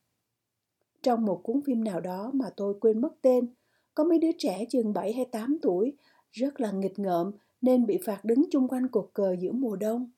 Trong 1.02 1.25
một 1.26 1.40
cuốn 1.42 1.60
phim 1.66 1.84
nào 1.84 2.00
đó 2.00 2.30
mà 2.34 2.50
tôi 2.56 2.75
quên 2.80 3.00
mất 3.00 3.12
tên, 3.22 3.54
có 3.94 4.04
mấy 4.04 4.18
đứa 4.18 4.30
trẻ 4.38 4.64
chừng 4.68 4.92
7 4.92 5.12
hay 5.12 5.25
8 5.25 5.58
tuổi 5.62 5.96
rất 6.30 6.60
là 6.60 6.72
nghịch 6.72 6.99
ngợm 6.99 7.32
nên 7.60 7.87
bị 7.87 7.99
phạt 8.04 8.25
đứng 8.25 8.42
chung 8.50 8.68
quanh 8.68 8.88
cột 8.88 9.10
cờ 9.12 9.37
giữa 9.40 9.52
mùa 9.52 9.76
đông. 9.76 10.10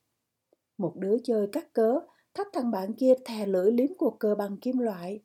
Một 0.79 0.97
đứa 0.97 1.17
chơi 1.25 1.47
cắt 1.53 1.73
cớ, 1.73 2.01
thách 2.35 2.49
thằng 2.53 2.71
bạn 2.71 2.95
kia 2.95 3.15
thè 3.25 3.47
lưỡi 3.47 3.73
liếm 3.73 3.95
cột 3.99 4.15
cờ 4.19 4.35
bằng 4.35 4.57
kim 4.57 4.79
loại. 4.79 5.21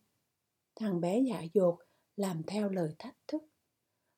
Thằng 0.76 1.02
bé 1.02 1.20
dại 1.20 1.50
dột, 1.54 1.80
làm 2.16 2.44
theo 2.48 2.70
lời 2.70 2.96
thách 3.00 3.16
thức. 3.28 3.44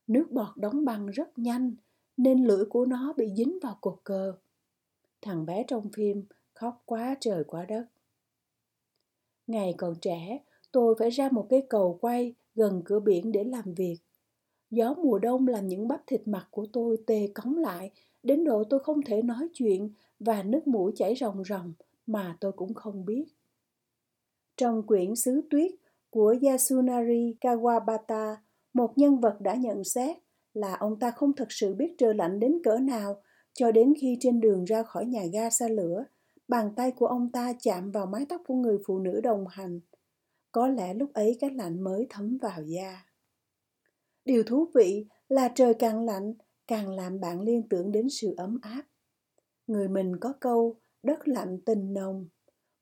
Nước 0.09 0.31
bọt 0.31 0.57
đóng 0.57 0.85
băng 0.85 1.07
rất 1.07 1.39
nhanh, 1.39 1.75
nên 2.17 2.43
lưỡi 2.43 2.65
của 2.65 2.85
nó 2.85 3.13
bị 3.17 3.29
dính 3.37 3.59
vào 3.61 3.77
cột 3.81 3.99
cờ. 4.03 4.33
Thằng 5.21 5.45
bé 5.45 5.63
trong 5.67 5.89
phim 5.93 6.23
khóc 6.53 6.83
quá 6.85 7.15
trời 7.19 7.43
quá 7.43 7.65
đất. 7.65 7.85
Ngày 9.47 9.73
còn 9.77 9.95
trẻ, 10.01 10.39
tôi 10.71 10.95
phải 10.99 11.09
ra 11.09 11.29
một 11.31 11.47
cái 11.49 11.61
cầu 11.69 11.97
quay 12.01 12.33
gần 12.55 12.81
cửa 12.85 12.99
biển 12.99 13.31
để 13.31 13.43
làm 13.43 13.73
việc. 13.73 13.97
Gió 14.69 14.93
mùa 14.93 15.19
đông 15.19 15.47
làm 15.47 15.67
những 15.67 15.87
bắp 15.87 16.01
thịt 16.07 16.21
mặt 16.25 16.47
của 16.51 16.65
tôi 16.73 16.97
tê 17.07 17.27
cống 17.33 17.57
lại, 17.57 17.91
đến 18.23 18.43
độ 18.43 18.63
tôi 18.63 18.79
không 18.79 19.01
thể 19.01 19.21
nói 19.21 19.49
chuyện 19.53 19.89
và 20.19 20.43
nước 20.43 20.67
mũi 20.67 20.91
chảy 20.95 21.15
ròng 21.15 21.43
ròng 21.43 21.73
mà 22.07 22.37
tôi 22.39 22.51
cũng 22.51 22.73
không 22.73 23.05
biết. 23.05 23.25
Trong 24.57 24.87
quyển 24.87 25.15
Sứ 25.15 25.41
Tuyết 25.49 25.71
của 26.09 26.35
Yasunari 26.41 27.35
Kawabata, 27.41 28.35
một 28.73 28.93
nhân 28.95 29.19
vật 29.19 29.41
đã 29.41 29.55
nhận 29.55 29.83
xét 29.83 30.17
là 30.53 30.75
ông 30.75 30.99
ta 30.99 31.11
không 31.11 31.35
thực 31.35 31.47
sự 31.51 31.75
biết 31.75 31.95
trời 31.97 32.13
lạnh 32.13 32.39
đến 32.39 32.61
cỡ 32.63 32.77
nào 32.77 33.21
cho 33.53 33.71
đến 33.71 33.93
khi 34.01 34.17
trên 34.19 34.39
đường 34.39 34.63
ra 34.63 34.83
khỏi 34.83 35.05
nhà 35.05 35.21
ga 35.33 35.49
xa 35.49 35.67
lửa, 35.67 36.05
bàn 36.47 36.73
tay 36.75 36.91
của 36.91 37.07
ông 37.07 37.31
ta 37.31 37.53
chạm 37.59 37.91
vào 37.91 38.05
mái 38.05 38.25
tóc 38.29 38.41
của 38.47 38.55
người 38.55 38.77
phụ 38.87 38.99
nữ 38.99 39.21
đồng 39.23 39.47
hành. 39.47 39.79
Có 40.51 40.67
lẽ 40.67 40.93
lúc 40.93 41.13
ấy 41.13 41.37
cái 41.39 41.49
lạnh 41.49 41.83
mới 41.83 42.07
thấm 42.09 42.37
vào 42.41 42.63
da. 42.63 43.05
Điều 44.25 44.43
thú 44.43 44.67
vị 44.75 45.05
là 45.29 45.51
trời 45.55 45.73
càng 45.73 46.05
lạnh, 46.05 46.33
càng 46.67 46.89
làm 46.89 47.19
bạn 47.19 47.41
liên 47.41 47.69
tưởng 47.69 47.91
đến 47.91 48.07
sự 48.09 48.33
ấm 48.37 48.59
áp. 48.61 48.83
Người 49.67 49.87
mình 49.87 50.19
có 50.19 50.33
câu, 50.39 50.75
đất 51.03 51.27
lạnh 51.27 51.59
tình 51.65 51.93
nồng. 51.93 52.27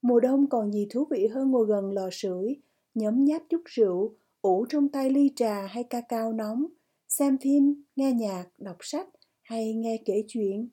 Mùa 0.02 0.20
đông 0.20 0.50
còn 0.50 0.72
gì 0.72 0.88
thú 0.90 1.06
vị 1.10 1.28
hơn 1.28 1.52
ngồi 1.52 1.66
gần 1.66 1.92
lò 1.92 2.10
sưởi, 2.12 2.56
nhấm 2.94 3.26
nháp 3.26 3.42
chút 3.50 3.62
rượu, 3.66 4.16
ủ 4.42 4.66
trong 4.70 4.90
tay 4.90 5.10
ly 5.10 5.32
trà 5.36 5.68
hay 5.68 5.84
ca 5.84 6.02
cao 6.02 6.34
nóng, 6.34 6.66
xem 7.08 7.38
phim, 7.38 7.84
nghe 7.96 8.12
nhạc, 8.12 8.46
đọc 8.58 8.78
sách 8.80 9.08
hay 9.42 9.74
nghe 9.74 9.98
kể 10.06 10.24
chuyện. 10.28 10.70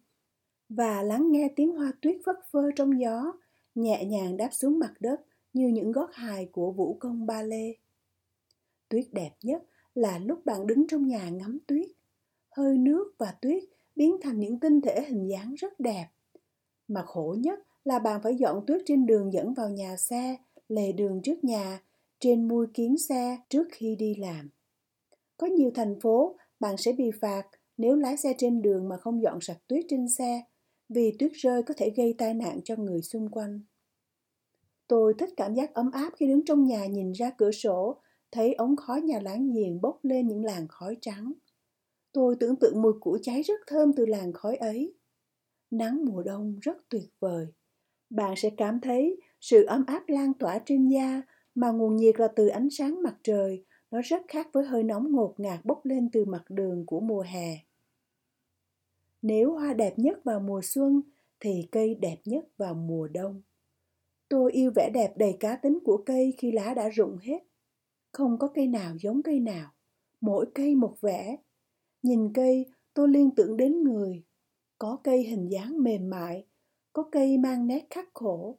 Và 0.68 1.02
lắng 1.02 1.32
nghe 1.32 1.48
tiếng 1.56 1.76
hoa 1.76 1.92
tuyết 2.02 2.16
phất 2.26 2.36
phơ 2.52 2.70
trong 2.76 3.00
gió, 3.00 3.32
nhẹ 3.74 4.04
nhàng 4.04 4.36
đáp 4.36 4.48
xuống 4.52 4.78
mặt 4.78 4.94
đất 5.00 5.20
như 5.52 5.68
những 5.68 5.92
gót 5.92 6.08
hài 6.12 6.46
của 6.52 6.72
vũ 6.72 6.96
công 7.00 7.26
ba 7.26 7.42
lê. 7.42 7.74
Tuyết 8.88 9.04
đẹp 9.12 9.30
nhất 9.42 9.62
là 9.94 10.18
lúc 10.18 10.44
bạn 10.44 10.66
đứng 10.66 10.86
trong 10.88 11.06
nhà 11.06 11.28
ngắm 11.28 11.58
tuyết. 11.66 11.86
Hơi 12.50 12.78
nước 12.78 13.14
và 13.18 13.34
tuyết 13.42 13.64
biến 13.96 14.16
thành 14.22 14.40
những 14.40 14.60
tinh 14.60 14.80
thể 14.80 15.04
hình 15.08 15.30
dáng 15.30 15.54
rất 15.54 15.80
đẹp. 15.80 16.06
Mà 16.88 17.02
khổ 17.02 17.36
nhất 17.38 17.58
là 17.84 17.98
bạn 17.98 18.20
phải 18.22 18.36
dọn 18.36 18.64
tuyết 18.66 18.82
trên 18.86 19.06
đường 19.06 19.32
dẫn 19.32 19.54
vào 19.54 19.70
nhà 19.70 19.96
xe, 19.96 20.36
lề 20.68 20.92
đường 20.92 21.20
trước 21.22 21.44
nhà, 21.44 21.80
trên 22.24 22.48
mui 22.48 22.66
kiến 22.74 22.98
xe 22.98 23.38
trước 23.48 23.68
khi 23.72 23.96
đi 23.96 24.14
làm. 24.14 24.50
Có 25.36 25.46
nhiều 25.46 25.70
thành 25.74 26.00
phố 26.00 26.36
bạn 26.60 26.76
sẽ 26.76 26.92
bị 26.92 27.10
phạt 27.20 27.42
nếu 27.76 27.96
lái 27.96 28.16
xe 28.16 28.34
trên 28.38 28.62
đường 28.62 28.88
mà 28.88 28.96
không 28.96 29.22
dọn 29.22 29.40
sạch 29.40 29.58
tuyết 29.66 29.84
trên 29.88 30.08
xe, 30.08 30.42
vì 30.88 31.16
tuyết 31.18 31.32
rơi 31.32 31.62
có 31.62 31.74
thể 31.76 31.92
gây 31.96 32.14
tai 32.18 32.34
nạn 32.34 32.60
cho 32.64 32.76
người 32.76 33.02
xung 33.02 33.28
quanh. 33.30 33.60
Tôi 34.88 35.14
thích 35.18 35.30
cảm 35.36 35.54
giác 35.54 35.74
ấm 35.74 35.90
áp 35.90 36.12
khi 36.16 36.26
đứng 36.26 36.44
trong 36.44 36.64
nhà 36.64 36.86
nhìn 36.86 37.12
ra 37.12 37.30
cửa 37.30 37.50
sổ, 37.50 38.00
thấy 38.32 38.54
ống 38.54 38.76
khói 38.76 39.00
nhà 39.00 39.20
láng 39.20 39.52
giềng 39.54 39.80
bốc 39.80 39.98
lên 40.02 40.28
những 40.28 40.44
làn 40.44 40.68
khói 40.68 40.96
trắng. 41.00 41.32
Tôi 42.12 42.36
tưởng 42.40 42.56
tượng 42.56 42.82
mùi 42.82 42.92
củ 43.00 43.18
cháy 43.22 43.42
rất 43.42 43.60
thơm 43.66 43.92
từ 43.92 44.06
làn 44.06 44.32
khói 44.32 44.56
ấy. 44.56 44.94
Nắng 45.70 46.04
mùa 46.04 46.22
đông 46.22 46.58
rất 46.62 46.76
tuyệt 46.88 47.10
vời. 47.20 47.46
Bạn 48.10 48.34
sẽ 48.36 48.50
cảm 48.56 48.80
thấy 48.80 49.16
sự 49.40 49.64
ấm 49.64 49.84
áp 49.86 50.08
lan 50.08 50.34
tỏa 50.34 50.58
trên 50.66 50.88
da 50.88 51.22
mà 51.54 51.70
nguồn 51.70 51.96
nhiệt 51.96 52.20
là 52.20 52.28
từ 52.36 52.46
ánh 52.46 52.70
sáng 52.70 53.02
mặt 53.02 53.16
trời, 53.22 53.64
nó 53.90 54.00
rất 54.04 54.22
khác 54.28 54.48
với 54.52 54.64
hơi 54.64 54.82
nóng 54.82 55.12
ngột 55.12 55.34
ngạt 55.36 55.64
bốc 55.64 55.86
lên 55.86 56.10
từ 56.12 56.24
mặt 56.24 56.44
đường 56.48 56.86
của 56.86 57.00
mùa 57.00 57.22
hè. 57.22 57.58
Nếu 59.22 59.52
hoa 59.52 59.74
đẹp 59.74 59.98
nhất 59.98 60.24
vào 60.24 60.40
mùa 60.40 60.60
xuân 60.64 61.00
thì 61.40 61.68
cây 61.72 61.94
đẹp 61.94 62.16
nhất 62.24 62.44
vào 62.56 62.74
mùa 62.74 63.08
đông. 63.08 63.42
Tôi 64.28 64.52
yêu 64.52 64.70
vẻ 64.74 64.90
đẹp 64.94 65.12
đầy 65.16 65.36
cá 65.40 65.56
tính 65.56 65.78
của 65.84 66.02
cây 66.06 66.34
khi 66.38 66.52
lá 66.52 66.74
đã 66.74 66.88
rụng 66.88 67.18
hết. 67.22 67.38
Không 68.12 68.38
có 68.38 68.48
cây 68.54 68.66
nào 68.66 68.96
giống 68.98 69.22
cây 69.22 69.40
nào, 69.40 69.70
mỗi 70.20 70.46
cây 70.54 70.74
một 70.74 70.96
vẻ. 71.00 71.36
Nhìn 72.02 72.32
cây, 72.32 72.66
tôi 72.94 73.08
liên 73.08 73.30
tưởng 73.36 73.56
đến 73.56 73.82
người. 73.82 74.24
Có 74.78 74.98
cây 75.04 75.22
hình 75.22 75.48
dáng 75.48 75.82
mềm 75.82 76.10
mại, 76.10 76.46
có 76.92 77.08
cây 77.12 77.38
mang 77.38 77.66
nét 77.66 77.86
khắc 77.90 78.08
khổ. 78.14 78.58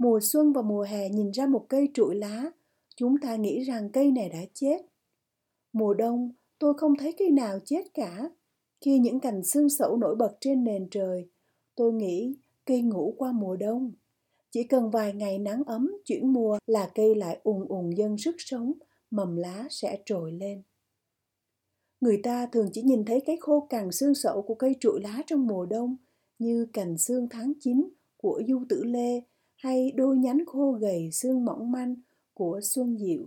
Mùa 0.00 0.20
xuân 0.22 0.52
và 0.52 0.62
mùa 0.62 0.82
hè 0.82 1.08
nhìn 1.08 1.30
ra 1.30 1.46
một 1.46 1.66
cây 1.68 1.88
trụi 1.94 2.14
lá, 2.14 2.50
chúng 2.96 3.18
ta 3.22 3.36
nghĩ 3.36 3.60
rằng 3.60 3.90
cây 3.92 4.10
này 4.10 4.28
đã 4.28 4.38
chết. 4.54 4.78
Mùa 5.72 5.94
đông, 5.94 6.32
tôi 6.58 6.74
không 6.78 6.96
thấy 6.98 7.14
cây 7.18 7.30
nào 7.30 7.58
chết 7.64 7.82
cả. 7.94 8.30
Khi 8.80 8.98
những 8.98 9.20
cành 9.20 9.44
xương 9.44 9.68
sẩu 9.68 9.96
nổi 9.96 10.16
bật 10.16 10.36
trên 10.40 10.64
nền 10.64 10.88
trời, 10.90 11.28
tôi 11.74 11.92
nghĩ 11.92 12.36
cây 12.64 12.82
ngủ 12.82 13.14
qua 13.18 13.32
mùa 13.32 13.56
đông. 13.56 13.92
Chỉ 14.50 14.64
cần 14.64 14.90
vài 14.90 15.12
ngày 15.12 15.38
nắng 15.38 15.62
ấm 15.66 15.90
chuyển 16.04 16.32
mùa 16.32 16.58
là 16.66 16.90
cây 16.94 17.14
lại 17.14 17.40
ùn 17.42 17.68
ùn 17.68 17.90
dân 17.90 18.18
sức 18.18 18.34
sống, 18.38 18.72
mầm 19.10 19.36
lá 19.36 19.66
sẽ 19.70 20.02
trồi 20.04 20.32
lên. 20.32 20.62
Người 22.00 22.20
ta 22.22 22.46
thường 22.46 22.68
chỉ 22.72 22.82
nhìn 22.82 23.04
thấy 23.04 23.20
cái 23.26 23.36
khô 23.40 23.66
cằn 23.70 23.92
xương 23.92 24.14
sẩu 24.14 24.42
của 24.42 24.54
cây 24.54 24.76
trụi 24.80 25.00
lá 25.00 25.22
trong 25.26 25.46
mùa 25.46 25.66
đông, 25.66 25.96
như 26.38 26.66
cành 26.72 26.98
xương 26.98 27.28
tháng 27.30 27.52
9 27.60 27.88
của 28.16 28.42
Du 28.48 28.64
Tử 28.68 28.84
Lê 28.84 29.22
hay 29.62 29.92
đôi 29.96 30.16
nhánh 30.16 30.46
khô 30.46 30.72
gầy 30.72 31.08
xương 31.12 31.44
mỏng 31.44 31.72
manh 31.72 31.94
của 32.34 32.60
Xuân 32.62 32.98
Diệu. 32.98 33.24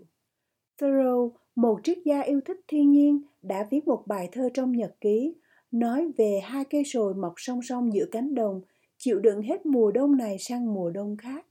Thoreau, 0.81 1.35
một 1.55 1.79
triết 1.83 1.97
gia 2.05 2.21
yêu 2.21 2.41
thích 2.45 2.59
thiên 2.67 2.91
nhiên, 2.91 3.21
đã 3.41 3.67
viết 3.71 3.87
một 3.87 4.03
bài 4.07 4.29
thơ 4.31 4.49
trong 4.53 4.71
nhật 4.71 4.95
ký 5.01 5.35
nói 5.71 6.11
về 6.17 6.39
hai 6.43 6.65
cây 6.65 6.83
sồi 6.85 7.13
mọc 7.13 7.33
song 7.37 7.61
song 7.61 7.93
giữa 7.93 8.05
cánh 8.11 8.35
đồng, 8.35 8.61
chịu 8.97 9.19
đựng 9.19 9.41
hết 9.41 9.65
mùa 9.65 9.91
đông 9.91 10.17
này 10.17 10.37
sang 10.39 10.73
mùa 10.73 10.89
đông 10.89 11.17
khác. 11.17 11.45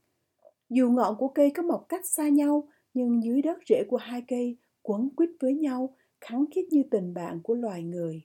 Dù 0.69 0.89
ngọn 0.89 1.15
của 1.17 1.27
cây 1.27 1.51
có 1.55 1.63
mọc 1.63 1.85
cách 1.89 2.05
xa 2.05 2.29
nhau, 2.29 2.67
nhưng 2.93 3.23
dưới 3.23 3.41
đất 3.41 3.57
rễ 3.69 3.83
của 3.89 3.97
hai 3.97 4.23
cây 4.27 4.57
quấn 4.81 5.09
quýt 5.15 5.29
với 5.39 5.53
nhau, 5.53 5.95
khắng 6.21 6.45
khít 6.55 6.65
như 6.71 6.83
tình 6.91 7.13
bạn 7.13 7.39
của 7.43 7.53
loài 7.53 7.83
người. 7.83 8.21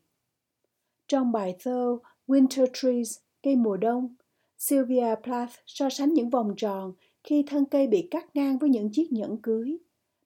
Trong 1.09 1.33
bài 1.33 1.57
thơ 1.61 1.99
Winter 2.27 2.67
Trees, 2.73 3.19
cây 3.43 3.57
mùa 3.57 3.77
đông, 3.77 4.15
Sylvia 4.59 5.15
Plath 5.23 5.53
so 5.67 5.91
sánh 5.91 6.13
những 6.13 6.31
vòng 6.31 6.55
tròn 6.57 6.93
khi 7.25 7.45
thân 7.47 7.65
cây 7.65 7.87
bị 7.87 8.09
cắt 8.11 8.37
ngang 8.37 8.59
với 8.59 8.71
những 8.71 8.91
chiếc 8.93 9.13
nhẫn 9.13 9.37
cưới. 9.43 9.79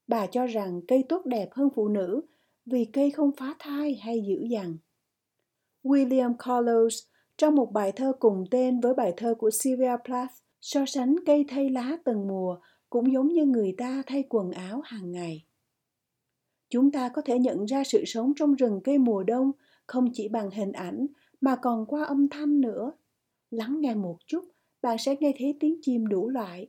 Bà 0.07 0.27
cho 0.27 0.47
rằng 0.47 0.81
cây 0.89 1.05
tốt 1.09 1.27
đẹp 1.27 1.49
hơn 1.53 1.69
phụ 1.75 1.89
nữ 1.89 2.23
vì 2.67 2.85
cây 2.85 3.11
không 3.11 3.31
phá 3.37 3.55
thai 3.59 3.95
hay 3.95 4.25
dữ 4.29 4.47
dằn. 4.51 4.77
William 5.83 6.35
Carlos 6.39 7.03
trong 7.37 7.55
một 7.55 7.73
bài 7.73 7.93
thơ 7.93 8.12
cùng 8.19 8.45
tên 8.51 8.81
với 8.81 8.95
bài 8.95 9.15
thơ 9.17 9.35
của 9.35 9.51
Sylvia 9.51 9.97
Plath 10.05 10.33
so 10.61 10.87
sánh 10.87 11.17
cây 11.27 11.45
thay 11.49 11.71
lá 11.71 11.97
từng 12.05 12.29
mùa 12.29 12.59
cũng 12.91 13.12
giống 13.12 13.29
như 13.29 13.45
người 13.45 13.75
ta 13.79 14.03
thay 14.07 14.25
quần 14.29 14.51
áo 14.51 14.81
hàng 14.85 15.12
ngày. 15.12 15.45
Chúng 16.71 16.91
ta 16.91 17.09
có 17.09 17.23
thể 17.23 17.39
nhận 17.39 17.65
ra 17.65 17.85
sự 17.85 18.05
sống 18.07 18.33
trong 18.37 18.55
rừng 18.55 18.81
cây 18.85 18.99
mùa 18.99 19.23
đông 19.23 19.53
không 19.87 20.11
chỉ 20.12 20.29
bằng 20.29 20.51
hình 20.51 20.73
ảnh 20.73 21.07
mà 21.41 21.57
còn 21.57 21.87
qua 21.87 22.05
âm 22.05 22.29
thanh 22.29 22.61
nữa. 22.61 22.93
Lắng 23.52 23.80
nghe 23.80 23.94
một 23.94 24.18
chút, 24.26 24.44
bạn 24.82 24.97
sẽ 24.99 25.16
nghe 25.21 25.32
thấy 25.38 25.56
tiếng 25.61 25.78
chim 25.82 26.06
đủ 26.06 26.28
loại. 26.28 26.68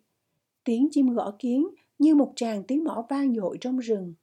Tiếng 0.63 0.87
chim 0.91 1.07
gõ 1.13 1.35
kiến 1.39 1.67
như 1.99 2.15
một 2.15 2.33
tràng 2.35 2.63
tiếng 2.63 2.83
mỏ 2.83 3.05
vang 3.09 3.35
dội 3.35 3.57
trong 3.61 3.79
rừng. 3.79 4.13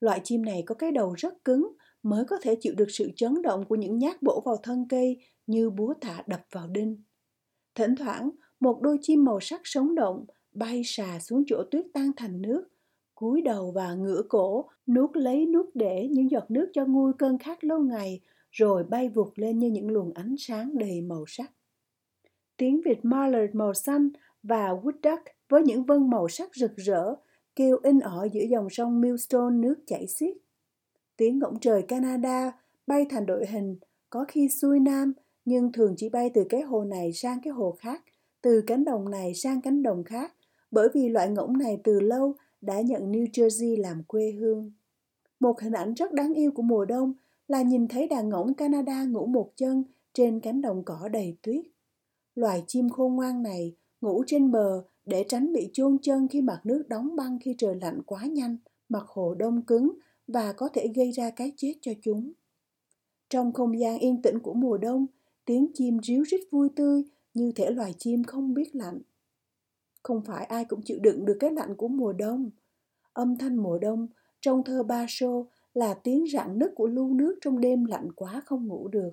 Loại 0.00 0.20
chim 0.24 0.44
này 0.44 0.62
có 0.66 0.74
cái 0.74 0.92
đầu 0.92 1.14
rất 1.18 1.44
cứng 1.44 1.72
mới 2.02 2.24
có 2.24 2.38
thể 2.42 2.56
chịu 2.60 2.74
được 2.76 2.90
sự 2.90 3.10
chấn 3.16 3.42
động 3.42 3.64
của 3.68 3.74
những 3.74 3.98
nhát 3.98 4.22
bổ 4.22 4.42
vào 4.44 4.56
thân 4.62 4.86
cây 4.88 5.16
như 5.46 5.70
búa 5.70 5.94
tạ 6.00 6.22
đập 6.26 6.40
vào 6.50 6.68
đinh. 6.68 7.02
Thỉnh 7.74 7.94
thoảng, 7.96 8.30
một 8.60 8.80
đôi 8.82 8.98
chim 9.02 9.24
màu 9.24 9.40
sắc 9.40 9.60
sống 9.64 9.94
động 9.94 10.24
bay 10.52 10.82
xà 10.84 11.18
xuống 11.20 11.44
chỗ 11.46 11.62
tuyết 11.70 11.86
tan 11.94 12.10
thành 12.16 12.42
nước, 12.42 12.64
cúi 13.14 13.42
đầu 13.42 13.72
và 13.74 13.94
ngửa 13.94 14.22
cổ, 14.28 14.68
nuốt 14.86 15.16
lấy 15.16 15.46
nuốt 15.46 15.66
để 15.74 16.08
những 16.10 16.30
giọt 16.30 16.50
nước 16.50 16.70
cho 16.72 16.86
nguôi 16.86 17.12
cơn 17.18 17.38
khát 17.38 17.64
lâu 17.64 17.78
ngày, 17.78 18.20
rồi 18.50 18.84
bay 18.84 19.08
vụt 19.08 19.32
lên 19.34 19.58
như 19.58 19.70
những 19.70 19.90
luồng 19.90 20.12
ánh 20.14 20.34
sáng 20.38 20.78
đầy 20.78 21.00
màu 21.00 21.24
sắc. 21.26 21.52
Tiếng 22.62 22.80
vịt 22.84 22.98
mallard 23.02 23.54
màu 23.54 23.74
xanh 23.74 24.08
và 24.42 24.68
wood 24.68 24.92
duck 25.02 25.22
với 25.48 25.62
những 25.62 25.84
vân 25.84 26.10
màu 26.10 26.28
sắc 26.28 26.54
rực 26.54 26.76
rỡ 26.76 27.14
kêu 27.56 27.78
in 27.82 28.00
ỏi 28.00 28.30
giữa 28.32 28.44
dòng 28.50 28.70
sông 28.70 29.00
Millstone 29.00 29.56
nước 29.56 29.74
chảy 29.86 30.06
xiết. 30.06 30.36
Tiếng 31.16 31.38
ngỗng 31.38 31.60
trời 31.60 31.82
Canada 31.82 32.52
bay 32.86 33.06
thành 33.10 33.26
đội 33.26 33.46
hình, 33.46 33.76
có 34.10 34.24
khi 34.28 34.48
xuôi 34.48 34.80
nam, 34.80 35.12
nhưng 35.44 35.72
thường 35.72 35.94
chỉ 35.96 36.08
bay 36.08 36.30
từ 36.34 36.44
cái 36.48 36.60
hồ 36.60 36.84
này 36.84 37.12
sang 37.12 37.38
cái 37.42 37.52
hồ 37.52 37.76
khác, 37.78 38.02
từ 38.42 38.62
cánh 38.66 38.84
đồng 38.84 39.10
này 39.10 39.34
sang 39.34 39.60
cánh 39.60 39.82
đồng 39.82 40.04
khác, 40.04 40.34
bởi 40.70 40.88
vì 40.94 41.08
loại 41.08 41.28
ngỗng 41.28 41.58
này 41.58 41.80
từ 41.84 42.00
lâu 42.00 42.34
đã 42.60 42.80
nhận 42.80 43.12
New 43.12 43.26
Jersey 43.26 43.82
làm 43.82 44.02
quê 44.02 44.30
hương. 44.30 44.72
Một 45.40 45.60
hình 45.60 45.72
ảnh 45.72 45.94
rất 45.94 46.12
đáng 46.12 46.34
yêu 46.34 46.52
của 46.52 46.62
mùa 46.62 46.84
đông 46.84 47.14
là 47.48 47.62
nhìn 47.62 47.88
thấy 47.88 48.08
đàn 48.08 48.28
ngỗng 48.28 48.54
Canada 48.54 49.04
ngủ 49.04 49.26
một 49.26 49.52
chân 49.56 49.84
trên 50.14 50.40
cánh 50.40 50.60
đồng 50.60 50.84
cỏ 50.84 51.08
đầy 51.12 51.36
tuyết. 51.42 51.71
Loài 52.34 52.64
chim 52.66 52.88
khôn 52.88 53.16
ngoan 53.16 53.42
này 53.42 53.74
ngủ 54.00 54.24
trên 54.26 54.50
bờ 54.50 54.84
để 55.04 55.24
tránh 55.28 55.52
bị 55.52 55.70
chôn 55.72 55.98
chân 56.02 56.28
khi 56.28 56.40
mặt 56.40 56.60
nước 56.64 56.84
đóng 56.88 57.16
băng 57.16 57.38
khi 57.40 57.54
trời 57.58 57.74
lạnh 57.80 58.00
quá 58.06 58.24
nhanh, 58.24 58.56
mặt 58.88 59.04
hồ 59.06 59.34
đông 59.34 59.62
cứng 59.62 59.90
và 60.26 60.52
có 60.52 60.68
thể 60.68 60.88
gây 60.94 61.10
ra 61.10 61.30
cái 61.30 61.52
chết 61.56 61.74
cho 61.80 61.92
chúng. 62.02 62.32
Trong 63.30 63.52
không 63.52 63.78
gian 63.78 63.98
yên 63.98 64.22
tĩnh 64.22 64.38
của 64.38 64.54
mùa 64.54 64.78
đông, 64.78 65.06
tiếng 65.44 65.66
chim 65.74 65.98
ríu 66.02 66.24
rít 66.24 66.40
vui 66.50 66.68
tươi 66.76 67.04
như 67.34 67.52
thể 67.52 67.70
loài 67.70 67.94
chim 67.98 68.24
không 68.24 68.54
biết 68.54 68.76
lạnh. 68.76 69.00
Không 70.02 70.22
phải 70.24 70.44
ai 70.44 70.64
cũng 70.64 70.82
chịu 70.82 70.98
đựng 71.00 71.24
được 71.24 71.36
cái 71.40 71.50
lạnh 71.50 71.76
của 71.76 71.88
mùa 71.88 72.12
đông. 72.12 72.50
Âm 73.12 73.38
thanh 73.38 73.56
mùa 73.56 73.78
đông 73.78 74.06
trong 74.40 74.64
thơ 74.64 74.82
Ba 74.82 75.06
Sô 75.08 75.46
là 75.74 75.94
tiếng 75.94 76.24
rặn 76.32 76.58
nứt 76.58 76.72
của 76.74 76.86
lu 76.86 77.14
nước 77.14 77.38
trong 77.40 77.60
đêm 77.60 77.84
lạnh 77.84 78.12
quá 78.12 78.42
không 78.46 78.66
ngủ 78.66 78.88
được 78.88 79.10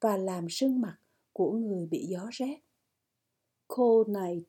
và 0.00 0.16
làm 0.16 0.46
sưng 0.50 0.80
mặt 0.80 0.96
của 1.32 1.52
người 1.52 1.86
bị 1.86 2.06
gió 2.06 2.28
rét. 2.30 2.58
Cold 3.68 4.08
night. 4.08 4.48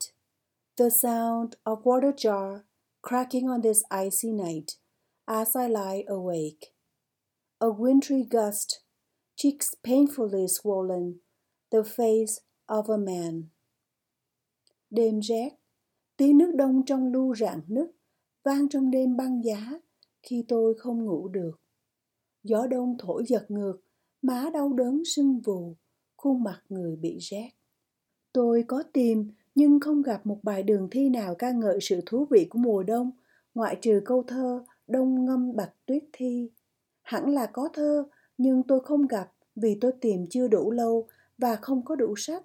The 0.78 0.90
sound 0.90 1.54
of 1.64 1.84
water 1.84 2.12
jar 2.12 2.60
cracking 3.02 3.48
on 3.48 3.62
this 3.62 3.84
icy 3.92 4.32
night 4.32 4.78
as 5.26 5.56
I 5.56 5.68
lie 5.68 6.04
awake. 6.08 6.74
A 7.60 7.68
wintry 7.68 8.24
gust, 8.24 8.80
cheeks 9.36 9.74
painfully 9.84 10.48
swollen, 10.48 11.20
the 11.72 11.84
face 11.84 12.42
of 12.68 12.90
a 12.90 12.98
man. 12.98 13.44
Đêm 14.90 15.20
rét, 15.20 15.50
tiếng 16.18 16.38
nước 16.38 16.52
đông 16.56 16.86
trong 16.86 17.12
lu 17.12 17.36
rạn 17.36 17.62
nứt, 17.68 17.92
vang 18.44 18.70
trong 18.70 18.92
đêm 18.92 19.18
băng 19.18 19.44
giá 19.44 19.80
khi 20.24 20.46
tôi 20.48 20.74
không 20.78 21.06
ngủ 21.06 21.28
được. 21.28 21.60
Gió 22.44 22.68
đông 22.68 22.96
thổi 23.00 23.24
giật 23.28 23.46
ngược, 23.50 23.78
má 24.22 24.50
đau 24.54 24.74
đớn 24.74 25.02
sưng 25.06 25.42
vù, 25.42 25.76
khuôn 26.24 26.44
mặt 26.44 26.62
người 26.70 26.96
bị 26.96 27.18
rét. 27.20 27.50
Tôi 28.34 28.64
có 28.68 28.84
tìm 28.94 29.32
nhưng 29.56 29.80
không 29.80 30.02
gặp 30.02 30.26
một 30.26 30.40
bài 30.44 30.64
đường 30.64 30.88
thi 30.92 31.10
nào 31.10 31.36
ca 31.36 31.52
ngợi 31.52 31.78
sự 31.82 32.02
thú 32.06 32.26
vị 32.30 32.48
của 32.50 32.60
mùa 32.60 32.84
đông, 32.84 33.12
ngoại 33.56 33.78
trừ 33.82 34.02
câu 34.06 34.24
thơ 34.24 34.64
Đông 34.88 35.26
ngâm 35.26 35.56
bạch 35.56 35.74
tuyết 35.86 36.04
thi. 36.14 36.50
Hẳn 37.02 37.30
là 37.30 37.46
có 37.46 37.70
thơ, 37.74 38.06
nhưng 38.38 38.64
tôi 38.64 38.80
không 38.80 39.08
gặp 39.08 39.32
vì 39.56 39.78
tôi 39.82 39.92
tìm 40.02 40.26
chưa 40.30 40.48
đủ 40.48 40.72
lâu 40.72 41.08
và 41.38 41.56
không 41.56 41.86
có 41.86 41.96
đủ 41.96 42.14
sách. 42.18 42.44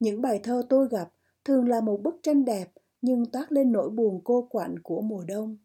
Những 0.00 0.22
bài 0.22 0.40
thơ 0.42 0.62
tôi 0.68 0.88
gặp 0.90 1.12
thường 1.44 1.68
là 1.68 1.80
một 1.80 2.00
bức 2.02 2.16
tranh 2.22 2.44
đẹp 2.44 2.72
nhưng 3.02 3.26
toát 3.26 3.52
lên 3.52 3.72
nỗi 3.72 3.90
buồn 3.90 4.20
cô 4.24 4.48
quạnh 4.50 4.78
của 4.82 5.00
mùa 5.00 5.24
đông. 5.28 5.56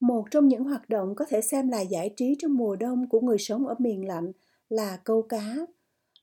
Một 0.00 0.24
trong 0.30 0.48
những 0.48 0.64
hoạt 0.64 0.88
động 0.88 1.14
có 1.14 1.24
thể 1.28 1.40
xem 1.40 1.68
là 1.68 1.80
giải 1.80 2.14
trí 2.16 2.34
trong 2.38 2.54
mùa 2.54 2.76
đông 2.76 3.08
của 3.08 3.20
người 3.20 3.38
sống 3.38 3.66
ở 3.66 3.74
miền 3.78 4.06
lạnh 4.06 4.32
là 4.68 4.96
câu 5.04 5.22
cá. 5.22 5.56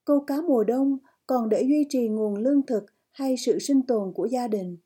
Câu 0.06 0.20
cá 0.20 0.42
mùa 0.42 0.64
đông 0.64 0.98
còn 1.28 1.50
để 1.50 1.62
duy 1.62 1.86
trì 1.90 2.08
nguồn 2.08 2.36
lương 2.36 2.66
thực 2.66 2.86
hay 3.12 3.36
sự 3.38 3.60
sinh 3.60 3.82
tồn 3.82 4.14
của 4.14 4.26
gia 4.26 4.48
đình. 4.48 4.78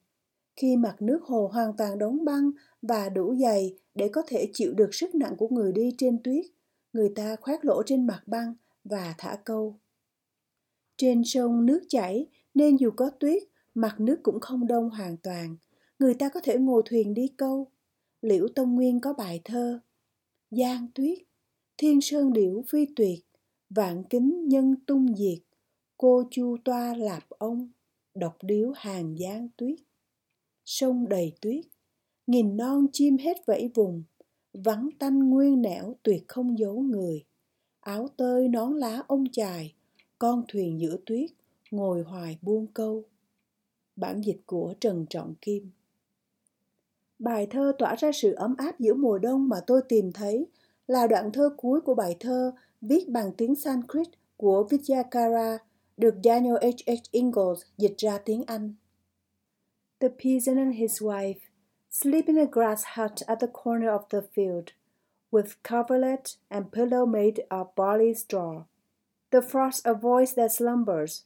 Khi 0.56 0.78
mặt 0.78 0.96
nước 1.00 1.24
hồ 1.24 1.50
hoàn 1.54 1.78
toàn 1.78 2.00
đóng 2.00 2.26
băng 2.26 2.52
và 2.82 3.10
đủ 3.10 3.36
dày 3.36 3.76
để 3.96 4.10
có 4.10 4.22
thể 4.28 4.50
chịu 4.54 4.74
được 4.74 4.94
sức 4.94 5.16
nặng 5.16 5.36
của 5.38 5.48
người 5.48 5.72
đi 5.72 5.96
trên 5.98 6.24
tuyết, 6.24 6.46
người 6.94 7.10
ta 7.16 7.36
khoét 7.42 7.66
lỗ 7.66 7.84
trên 7.86 8.08
mặt 8.08 8.22
băng 8.26 8.54
và 8.84 9.16
thả 9.18 9.38
câu. 9.44 9.76
Trên 10.98 11.24
sông 11.26 11.66
nước 11.66 11.82
chảy 11.88 12.28
nên 12.54 12.76
dù 12.76 12.92
có 12.92 13.10
tuyết, 13.10 13.44
mặt 13.76 14.00
nước 14.00 14.20
cũng 14.24 14.40
không 14.40 14.68
đông 14.68 14.90
hoàn 14.90 15.18
toàn. 15.18 15.56
Người 16.00 16.14
ta 16.14 16.30
có 16.30 16.40
thể 16.44 16.58
ngồi 16.58 16.82
thuyền 16.86 17.14
đi 17.14 17.28
câu. 17.38 17.68
Liễu 18.22 18.48
Tông 18.56 18.76
Nguyên 18.76 19.00
có 19.00 19.14
bài 19.14 19.42
thơ 19.44 19.80
Giang 20.52 20.88
tuyết, 20.96 21.18
thiên 21.78 22.02
sơn 22.02 22.34
điểu 22.34 22.64
phi 22.70 22.86
tuyệt, 22.96 23.20
vạn 23.70 24.04
kính 24.04 24.48
nhân 24.48 24.76
tung 24.86 25.16
diệt, 25.16 25.40
cô 25.98 26.24
chu 26.32 26.58
toa 26.66 26.96
lạp 26.96 27.30
ông, 27.30 27.70
độc 28.16 28.38
điếu 28.42 28.72
hàng 28.76 29.16
giang 29.18 29.48
tuyết. 29.58 29.80
Sông 30.66 31.10
đầy 31.10 31.34
tuyết, 31.42 31.66
nghìn 32.28 32.58
non 32.58 32.88
chim 32.94 33.18
hết 33.18 33.38
vẫy 33.46 33.72
vùng, 33.76 34.04
vắng 34.54 34.90
tanh 35.00 35.30
nguyên 35.30 35.62
nẻo 35.62 35.96
tuyệt 36.04 36.24
không 36.28 36.60
giấu 36.60 36.80
người. 36.80 37.26
Áo 37.80 38.08
tơi 38.18 38.48
nón 38.48 38.78
lá 38.78 39.04
ông 39.08 39.24
chài, 39.32 39.74
con 40.20 40.44
thuyền 40.48 40.80
giữa 40.80 40.98
tuyết, 41.06 41.30
ngồi 41.72 42.02
hoài 42.02 42.38
buông 42.42 42.68
câu. 42.68 43.04
Bản 43.96 44.22
dịch 44.22 44.42
của 44.46 44.74
Trần 44.80 45.06
Trọng 45.10 45.36
Kim 45.42 45.72
Bài 47.20 47.48
thơ 47.50 47.74
tỏa 47.78 47.96
ra 47.96 48.12
sự 48.12 48.34
ấm 48.34 48.56
áp 48.58 48.80
giữa 48.80 48.94
mùa 48.94 49.18
đông 49.18 49.50
mà 49.50 49.58
tôi 49.68 49.82
tìm 49.90 50.12
thấy 50.12 50.48
là 50.88 51.08
đoạn 51.08 51.32
thơ 51.32 51.50
cuối 51.58 51.82
của 51.82 51.96
bài 51.96 52.16
thơ 52.20 52.52
viết 52.82 53.10
bằng 53.10 53.32
tiếng 53.38 53.56
Sanskrit 53.56 54.08
của 54.38 54.68
Vidyakara 54.70 55.58
được 55.98 56.16
Daniel 56.24 56.56
H. 56.56 56.88
H. 56.88 57.12
Ingalls 57.12 57.62
dịch 57.78 57.98
ra 57.98 58.18
tiếng 58.18 58.44
Anh. 58.48 58.74
The 60.00 60.10
peasant 60.10 60.58
and 60.58 60.76
his 60.76 61.02
wife 61.02 61.40
sleep 61.90 62.28
in 62.28 62.38
a 62.38 62.46
grass 62.46 62.84
hut 62.96 63.22
at 63.28 63.40
the 63.40 63.48
corner 63.48 63.90
of 63.90 64.02
the 64.10 64.22
field, 64.36 64.74
with 65.32 65.64
coverlet 65.64 66.38
and 66.50 66.72
pillow 66.72 67.06
made 67.06 67.44
of 67.50 67.68
barley 67.76 68.14
straw. 68.14 68.64
The 69.32 69.42
frost 69.42 69.86
avoids 69.86 70.36
their 70.36 70.50
slumbers, 70.50 71.24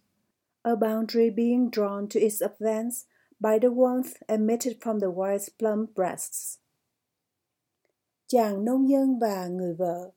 a 0.64 0.76
boundary 0.76 1.30
being 1.30 1.70
drawn 1.70 2.08
to 2.08 2.20
its 2.20 2.42
advance 2.42 3.06
by 3.40 3.60
the 3.60 3.72
warmth 3.72 4.14
emitted 4.30 4.78
from 4.82 5.00
the 5.00 5.12
wife's 5.12 5.50
plump 5.50 5.96
breasts. 5.96 6.58
Chàng 8.28 8.66
nông 8.66 8.90
dân 8.90 9.20
và 9.20 9.48
người 9.48 9.74
vợ 9.74 10.12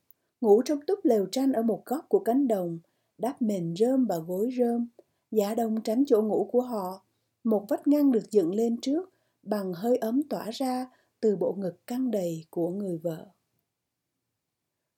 ngủ 0.45 0.63
trong 0.63 0.81
túp 0.87 0.99
lều 1.03 1.27
tranh 1.27 1.53
ở 1.53 1.63
một 1.63 1.83
góc 1.87 2.09
của 2.09 2.19
cánh 2.19 2.49
đồng, 2.49 2.79
đắp 3.19 3.43
mền 3.43 3.75
rơm 3.79 4.07
và 4.07 4.19
gối 4.19 4.51
rơm, 4.59 4.89
giả 5.31 5.55
đông 5.55 5.83
tránh 5.83 6.05
chỗ 6.07 6.23
ngủ 6.23 6.49
của 6.53 6.61
họ. 6.61 7.05
Một 7.45 7.67
vách 7.69 7.87
ngăn 7.87 8.13
được 8.13 8.31
dựng 8.31 8.55
lên 8.55 8.77
trước 8.81 9.11
bằng 9.43 9.73
hơi 9.73 9.97
ấm 9.97 10.23
tỏa 10.23 10.51
ra 10.51 10.87
từ 11.21 11.37
bộ 11.37 11.53
ngực 11.59 11.87
căng 11.87 12.11
đầy 12.11 12.45
của 12.51 12.69
người 12.69 12.99
vợ. 12.99 13.27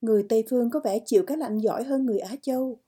Người 0.00 0.26
Tây 0.28 0.44
Phương 0.50 0.70
có 0.70 0.80
vẻ 0.85 0.98
chịu 1.04 1.24
cái 1.26 1.37
lạnh 1.37 1.59
giỏi 1.59 1.85
hơn 1.85 2.06
người 2.06 2.18
Á 2.18 2.37
Châu. 2.42 2.78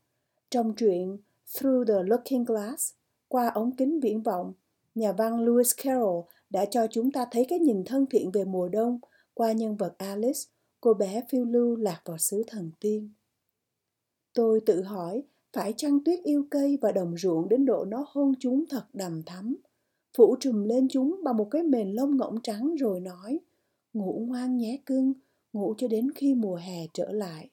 Trong 0.51 0.75
truyện 0.75 1.18
Through 1.55 1.88
the 1.88 2.03
Looking 2.03 2.44
Glass, 2.44 2.92
qua 3.29 3.49
ống 3.49 3.77
kính 3.77 4.01
viễn 4.01 4.23
vọng, 4.23 4.53
nhà 4.94 5.12
văn 5.12 5.47
Lewis 5.47 5.75
Carroll 5.85 6.27
đã 6.51 6.64
cho 6.64 6.87
chúng 6.90 7.11
ta 7.11 7.27
thấy 7.31 7.47
cái 7.49 7.59
nhìn 7.59 7.85
thân 7.85 8.07
thiện 8.07 8.31
về 8.31 8.44
mùa 8.44 8.68
đông 8.68 8.99
qua 9.35 9.53
nhân 9.53 9.77
vật 9.77 9.94
Alice, 9.99 10.40
cô 10.81 10.95
bé 10.95 11.23
phiêu 11.31 11.45
lưu 11.45 11.77
lạc 11.77 12.03
vào 12.05 12.19
xứ 12.19 12.43
thần 12.47 12.71
tiên. 12.81 13.12
Tôi 14.33 14.61
tự 14.67 14.83
hỏi, 14.83 15.23
phải 15.53 15.75
chăng 15.77 16.05
tuyết 16.05 16.21
yêu 16.25 16.47
cây 16.51 16.79
và 16.81 16.93
đồng 16.93 17.17
ruộng 17.19 17.49
đến 17.49 17.64
độ 17.64 17.85
nó 17.85 18.05
hôn 18.09 18.33
chúng 18.41 18.64
thật 18.71 18.85
đầm 18.93 19.23
thắm, 19.23 19.57
phủ 20.17 20.37
trùm 20.41 20.64
lên 20.64 20.88
chúng 20.91 21.21
bằng 21.25 21.37
một 21.37 21.49
cái 21.51 21.62
mền 21.62 21.93
lông 21.93 22.17
ngỗng 22.17 22.43
trắng 22.43 22.75
rồi 22.75 23.01
nói, 23.01 23.41
ngủ 23.93 24.25
ngoan 24.29 24.57
nhé 24.57 24.79
cưng, 24.87 25.12
ngủ 25.53 25.75
cho 25.79 25.88
đến 25.88 26.11
khi 26.14 26.35
mùa 26.35 26.57
hè 26.57 26.87
trở 26.93 27.12
lại. 27.12 27.51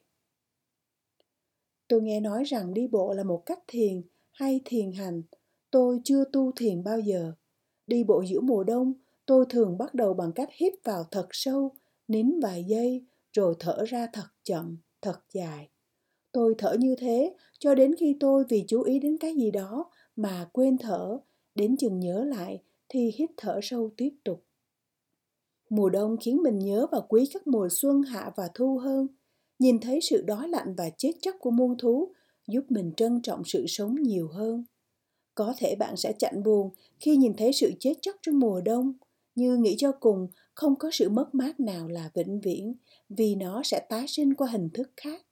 Tôi 1.88 2.02
nghe 2.02 2.20
nói 2.20 2.44
rằng 2.44 2.74
đi 2.74 2.86
bộ 2.86 3.12
là 3.12 3.24
một 3.24 3.42
cách 3.46 3.58
thiền 3.66 4.02
hay 4.30 4.60
thiền 4.64 4.92
hành. 4.92 5.22
Tôi 5.70 6.00
chưa 6.04 6.24
tu 6.32 6.52
thiền 6.52 6.84
bao 6.84 7.00
giờ. 7.00 7.32
Đi 7.86 8.04
bộ 8.04 8.24
giữa 8.28 8.40
mùa 8.40 8.64
đông, 8.64 8.94
tôi 9.26 9.44
thường 9.48 9.78
bắt 9.78 9.94
đầu 9.94 10.14
bằng 10.14 10.32
cách 10.32 10.48
hít 10.52 10.72
vào 10.84 11.04
thật 11.10 11.26
sâu, 11.30 11.72
nín 12.08 12.40
vài 12.40 12.64
giây, 12.64 13.04
rồi 13.36 13.54
thở 13.58 13.84
ra 13.84 14.06
thật 14.12 14.26
chậm, 14.42 14.76
thật 15.02 15.20
dài. 15.32 15.68
Tôi 16.32 16.54
thở 16.58 16.76
như 16.78 16.94
thế 16.98 17.34
cho 17.58 17.74
đến 17.74 17.94
khi 17.98 18.16
tôi 18.20 18.44
vì 18.48 18.64
chú 18.68 18.82
ý 18.82 18.98
đến 18.98 19.16
cái 19.20 19.34
gì 19.34 19.50
đó 19.50 19.90
mà 20.16 20.48
quên 20.52 20.78
thở, 20.78 21.18
đến 21.54 21.76
chừng 21.76 22.00
nhớ 22.00 22.24
lại 22.24 22.62
thì 22.88 23.12
hít 23.14 23.30
thở 23.36 23.60
sâu 23.62 23.90
tiếp 23.96 24.10
tục. 24.24 24.44
Mùa 25.68 25.88
đông 25.88 26.16
khiến 26.20 26.42
mình 26.42 26.58
nhớ 26.58 26.86
và 26.92 27.00
quý 27.08 27.28
các 27.32 27.46
mùa 27.46 27.68
xuân 27.70 28.02
hạ 28.02 28.32
và 28.36 28.48
thu 28.54 28.78
hơn. 28.78 29.06
Nhìn 29.58 29.80
thấy 29.80 30.00
sự 30.00 30.22
đói 30.22 30.48
lạnh 30.48 30.74
và 30.76 30.90
chết 30.98 31.12
chóc 31.20 31.34
của 31.40 31.50
muôn 31.50 31.78
thú 31.78 32.12
giúp 32.48 32.64
mình 32.68 32.92
trân 32.96 33.22
trọng 33.22 33.42
sự 33.44 33.64
sống 33.68 33.94
nhiều 33.94 34.28
hơn. 34.28 34.64
Có 35.34 35.54
thể 35.58 35.74
bạn 35.78 35.96
sẽ 35.96 36.12
chạnh 36.18 36.42
buồn 36.42 36.70
khi 37.00 37.16
nhìn 37.16 37.34
thấy 37.34 37.52
sự 37.52 37.72
chết 37.80 37.94
chóc 38.02 38.16
trong 38.22 38.38
mùa 38.38 38.60
đông, 38.60 38.92
như 39.34 39.56
nghĩ 39.56 39.74
cho 39.78 39.92
cùng 39.92 40.28
không 40.56 40.76
có 40.76 40.90
sự 40.92 41.08
mất 41.08 41.34
mát 41.34 41.60
nào 41.60 41.88
là 41.88 42.10
vĩnh 42.14 42.40
viễn 42.40 42.74
vì 43.08 43.34
nó 43.34 43.62
sẽ 43.62 43.86
tái 43.88 44.04
sinh 44.08 44.34
qua 44.34 44.48
hình 44.48 44.68
thức 44.74 44.90
khác. 44.96 45.26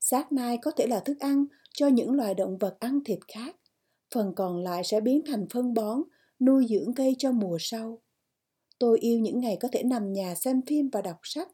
Xác 0.00 0.32
nai 0.32 0.58
có 0.58 0.70
thể 0.70 0.86
là 0.86 1.00
thức 1.00 1.18
ăn 1.20 1.44
cho 1.74 1.86
những 1.86 2.12
loài 2.12 2.34
động 2.34 2.58
vật 2.58 2.76
ăn 2.80 3.00
thịt 3.04 3.18
khác. 3.28 3.56
Phần 4.14 4.32
còn 4.36 4.58
lại 4.58 4.84
sẽ 4.84 5.00
biến 5.00 5.22
thành 5.26 5.46
phân 5.50 5.74
bón, 5.74 6.02
nuôi 6.40 6.66
dưỡng 6.68 6.94
cây 6.94 7.14
cho 7.18 7.32
mùa 7.32 7.56
sau. 7.60 7.98
Tôi 8.78 8.98
yêu 8.98 9.18
những 9.18 9.40
ngày 9.40 9.56
có 9.60 9.68
thể 9.72 9.82
nằm 9.82 10.12
nhà 10.12 10.34
xem 10.34 10.62
phim 10.66 10.88
và 10.88 11.02
đọc 11.02 11.18
sách. 11.22 11.48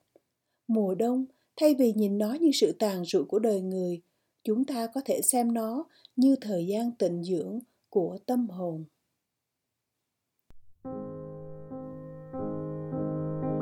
Mùa 0.68 0.94
đông, 0.94 1.26
thay 1.56 1.74
vì 1.74 1.92
nhìn 1.92 2.18
nó 2.18 2.32
như 2.40 2.50
sự 2.54 2.72
tàn 2.78 3.04
rụi 3.04 3.24
của 3.24 3.38
đời 3.38 3.61
người, 3.61 4.02
chúng 4.44 4.64
ta 4.64 4.87
có 4.87 5.00
thể 5.04 5.20
xem 5.22 5.54
nó 5.54 5.84
như 6.16 6.37
thời 6.40 6.66
gian 6.66 6.92
tịnh 6.98 7.24
dưỡng 7.24 7.58
của 7.88 8.18
tâm 8.26 8.48
hồn. 8.48 8.84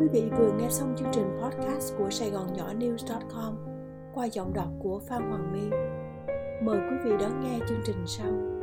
Quý 0.06 0.20
vị 0.20 0.30
vừa 0.38 0.52
nghe 0.52 0.68
xong 0.70 0.94
chương 0.98 1.08
trình 1.12 1.40
podcast 1.42 1.94
của 1.98 2.10
Sài 2.10 2.30
Gòn 2.30 2.52
Nhỏ 2.52 2.72
News.com 2.78 3.54
qua 4.14 4.26
giọng 4.26 4.52
đọc 4.54 4.68
của 4.78 5.00
Phan 5.08 5.22
Hoàng 5.30 5.52
My. 5.52 5.76
Mời 6.62 6.78
quý 6.90 6.96
vị 7.04 7.10
đón 7.20 7.40
nghe 7.44 7.58
chương 7.68 7.80
trình 7.86 8.04
sau. 8.06 8.55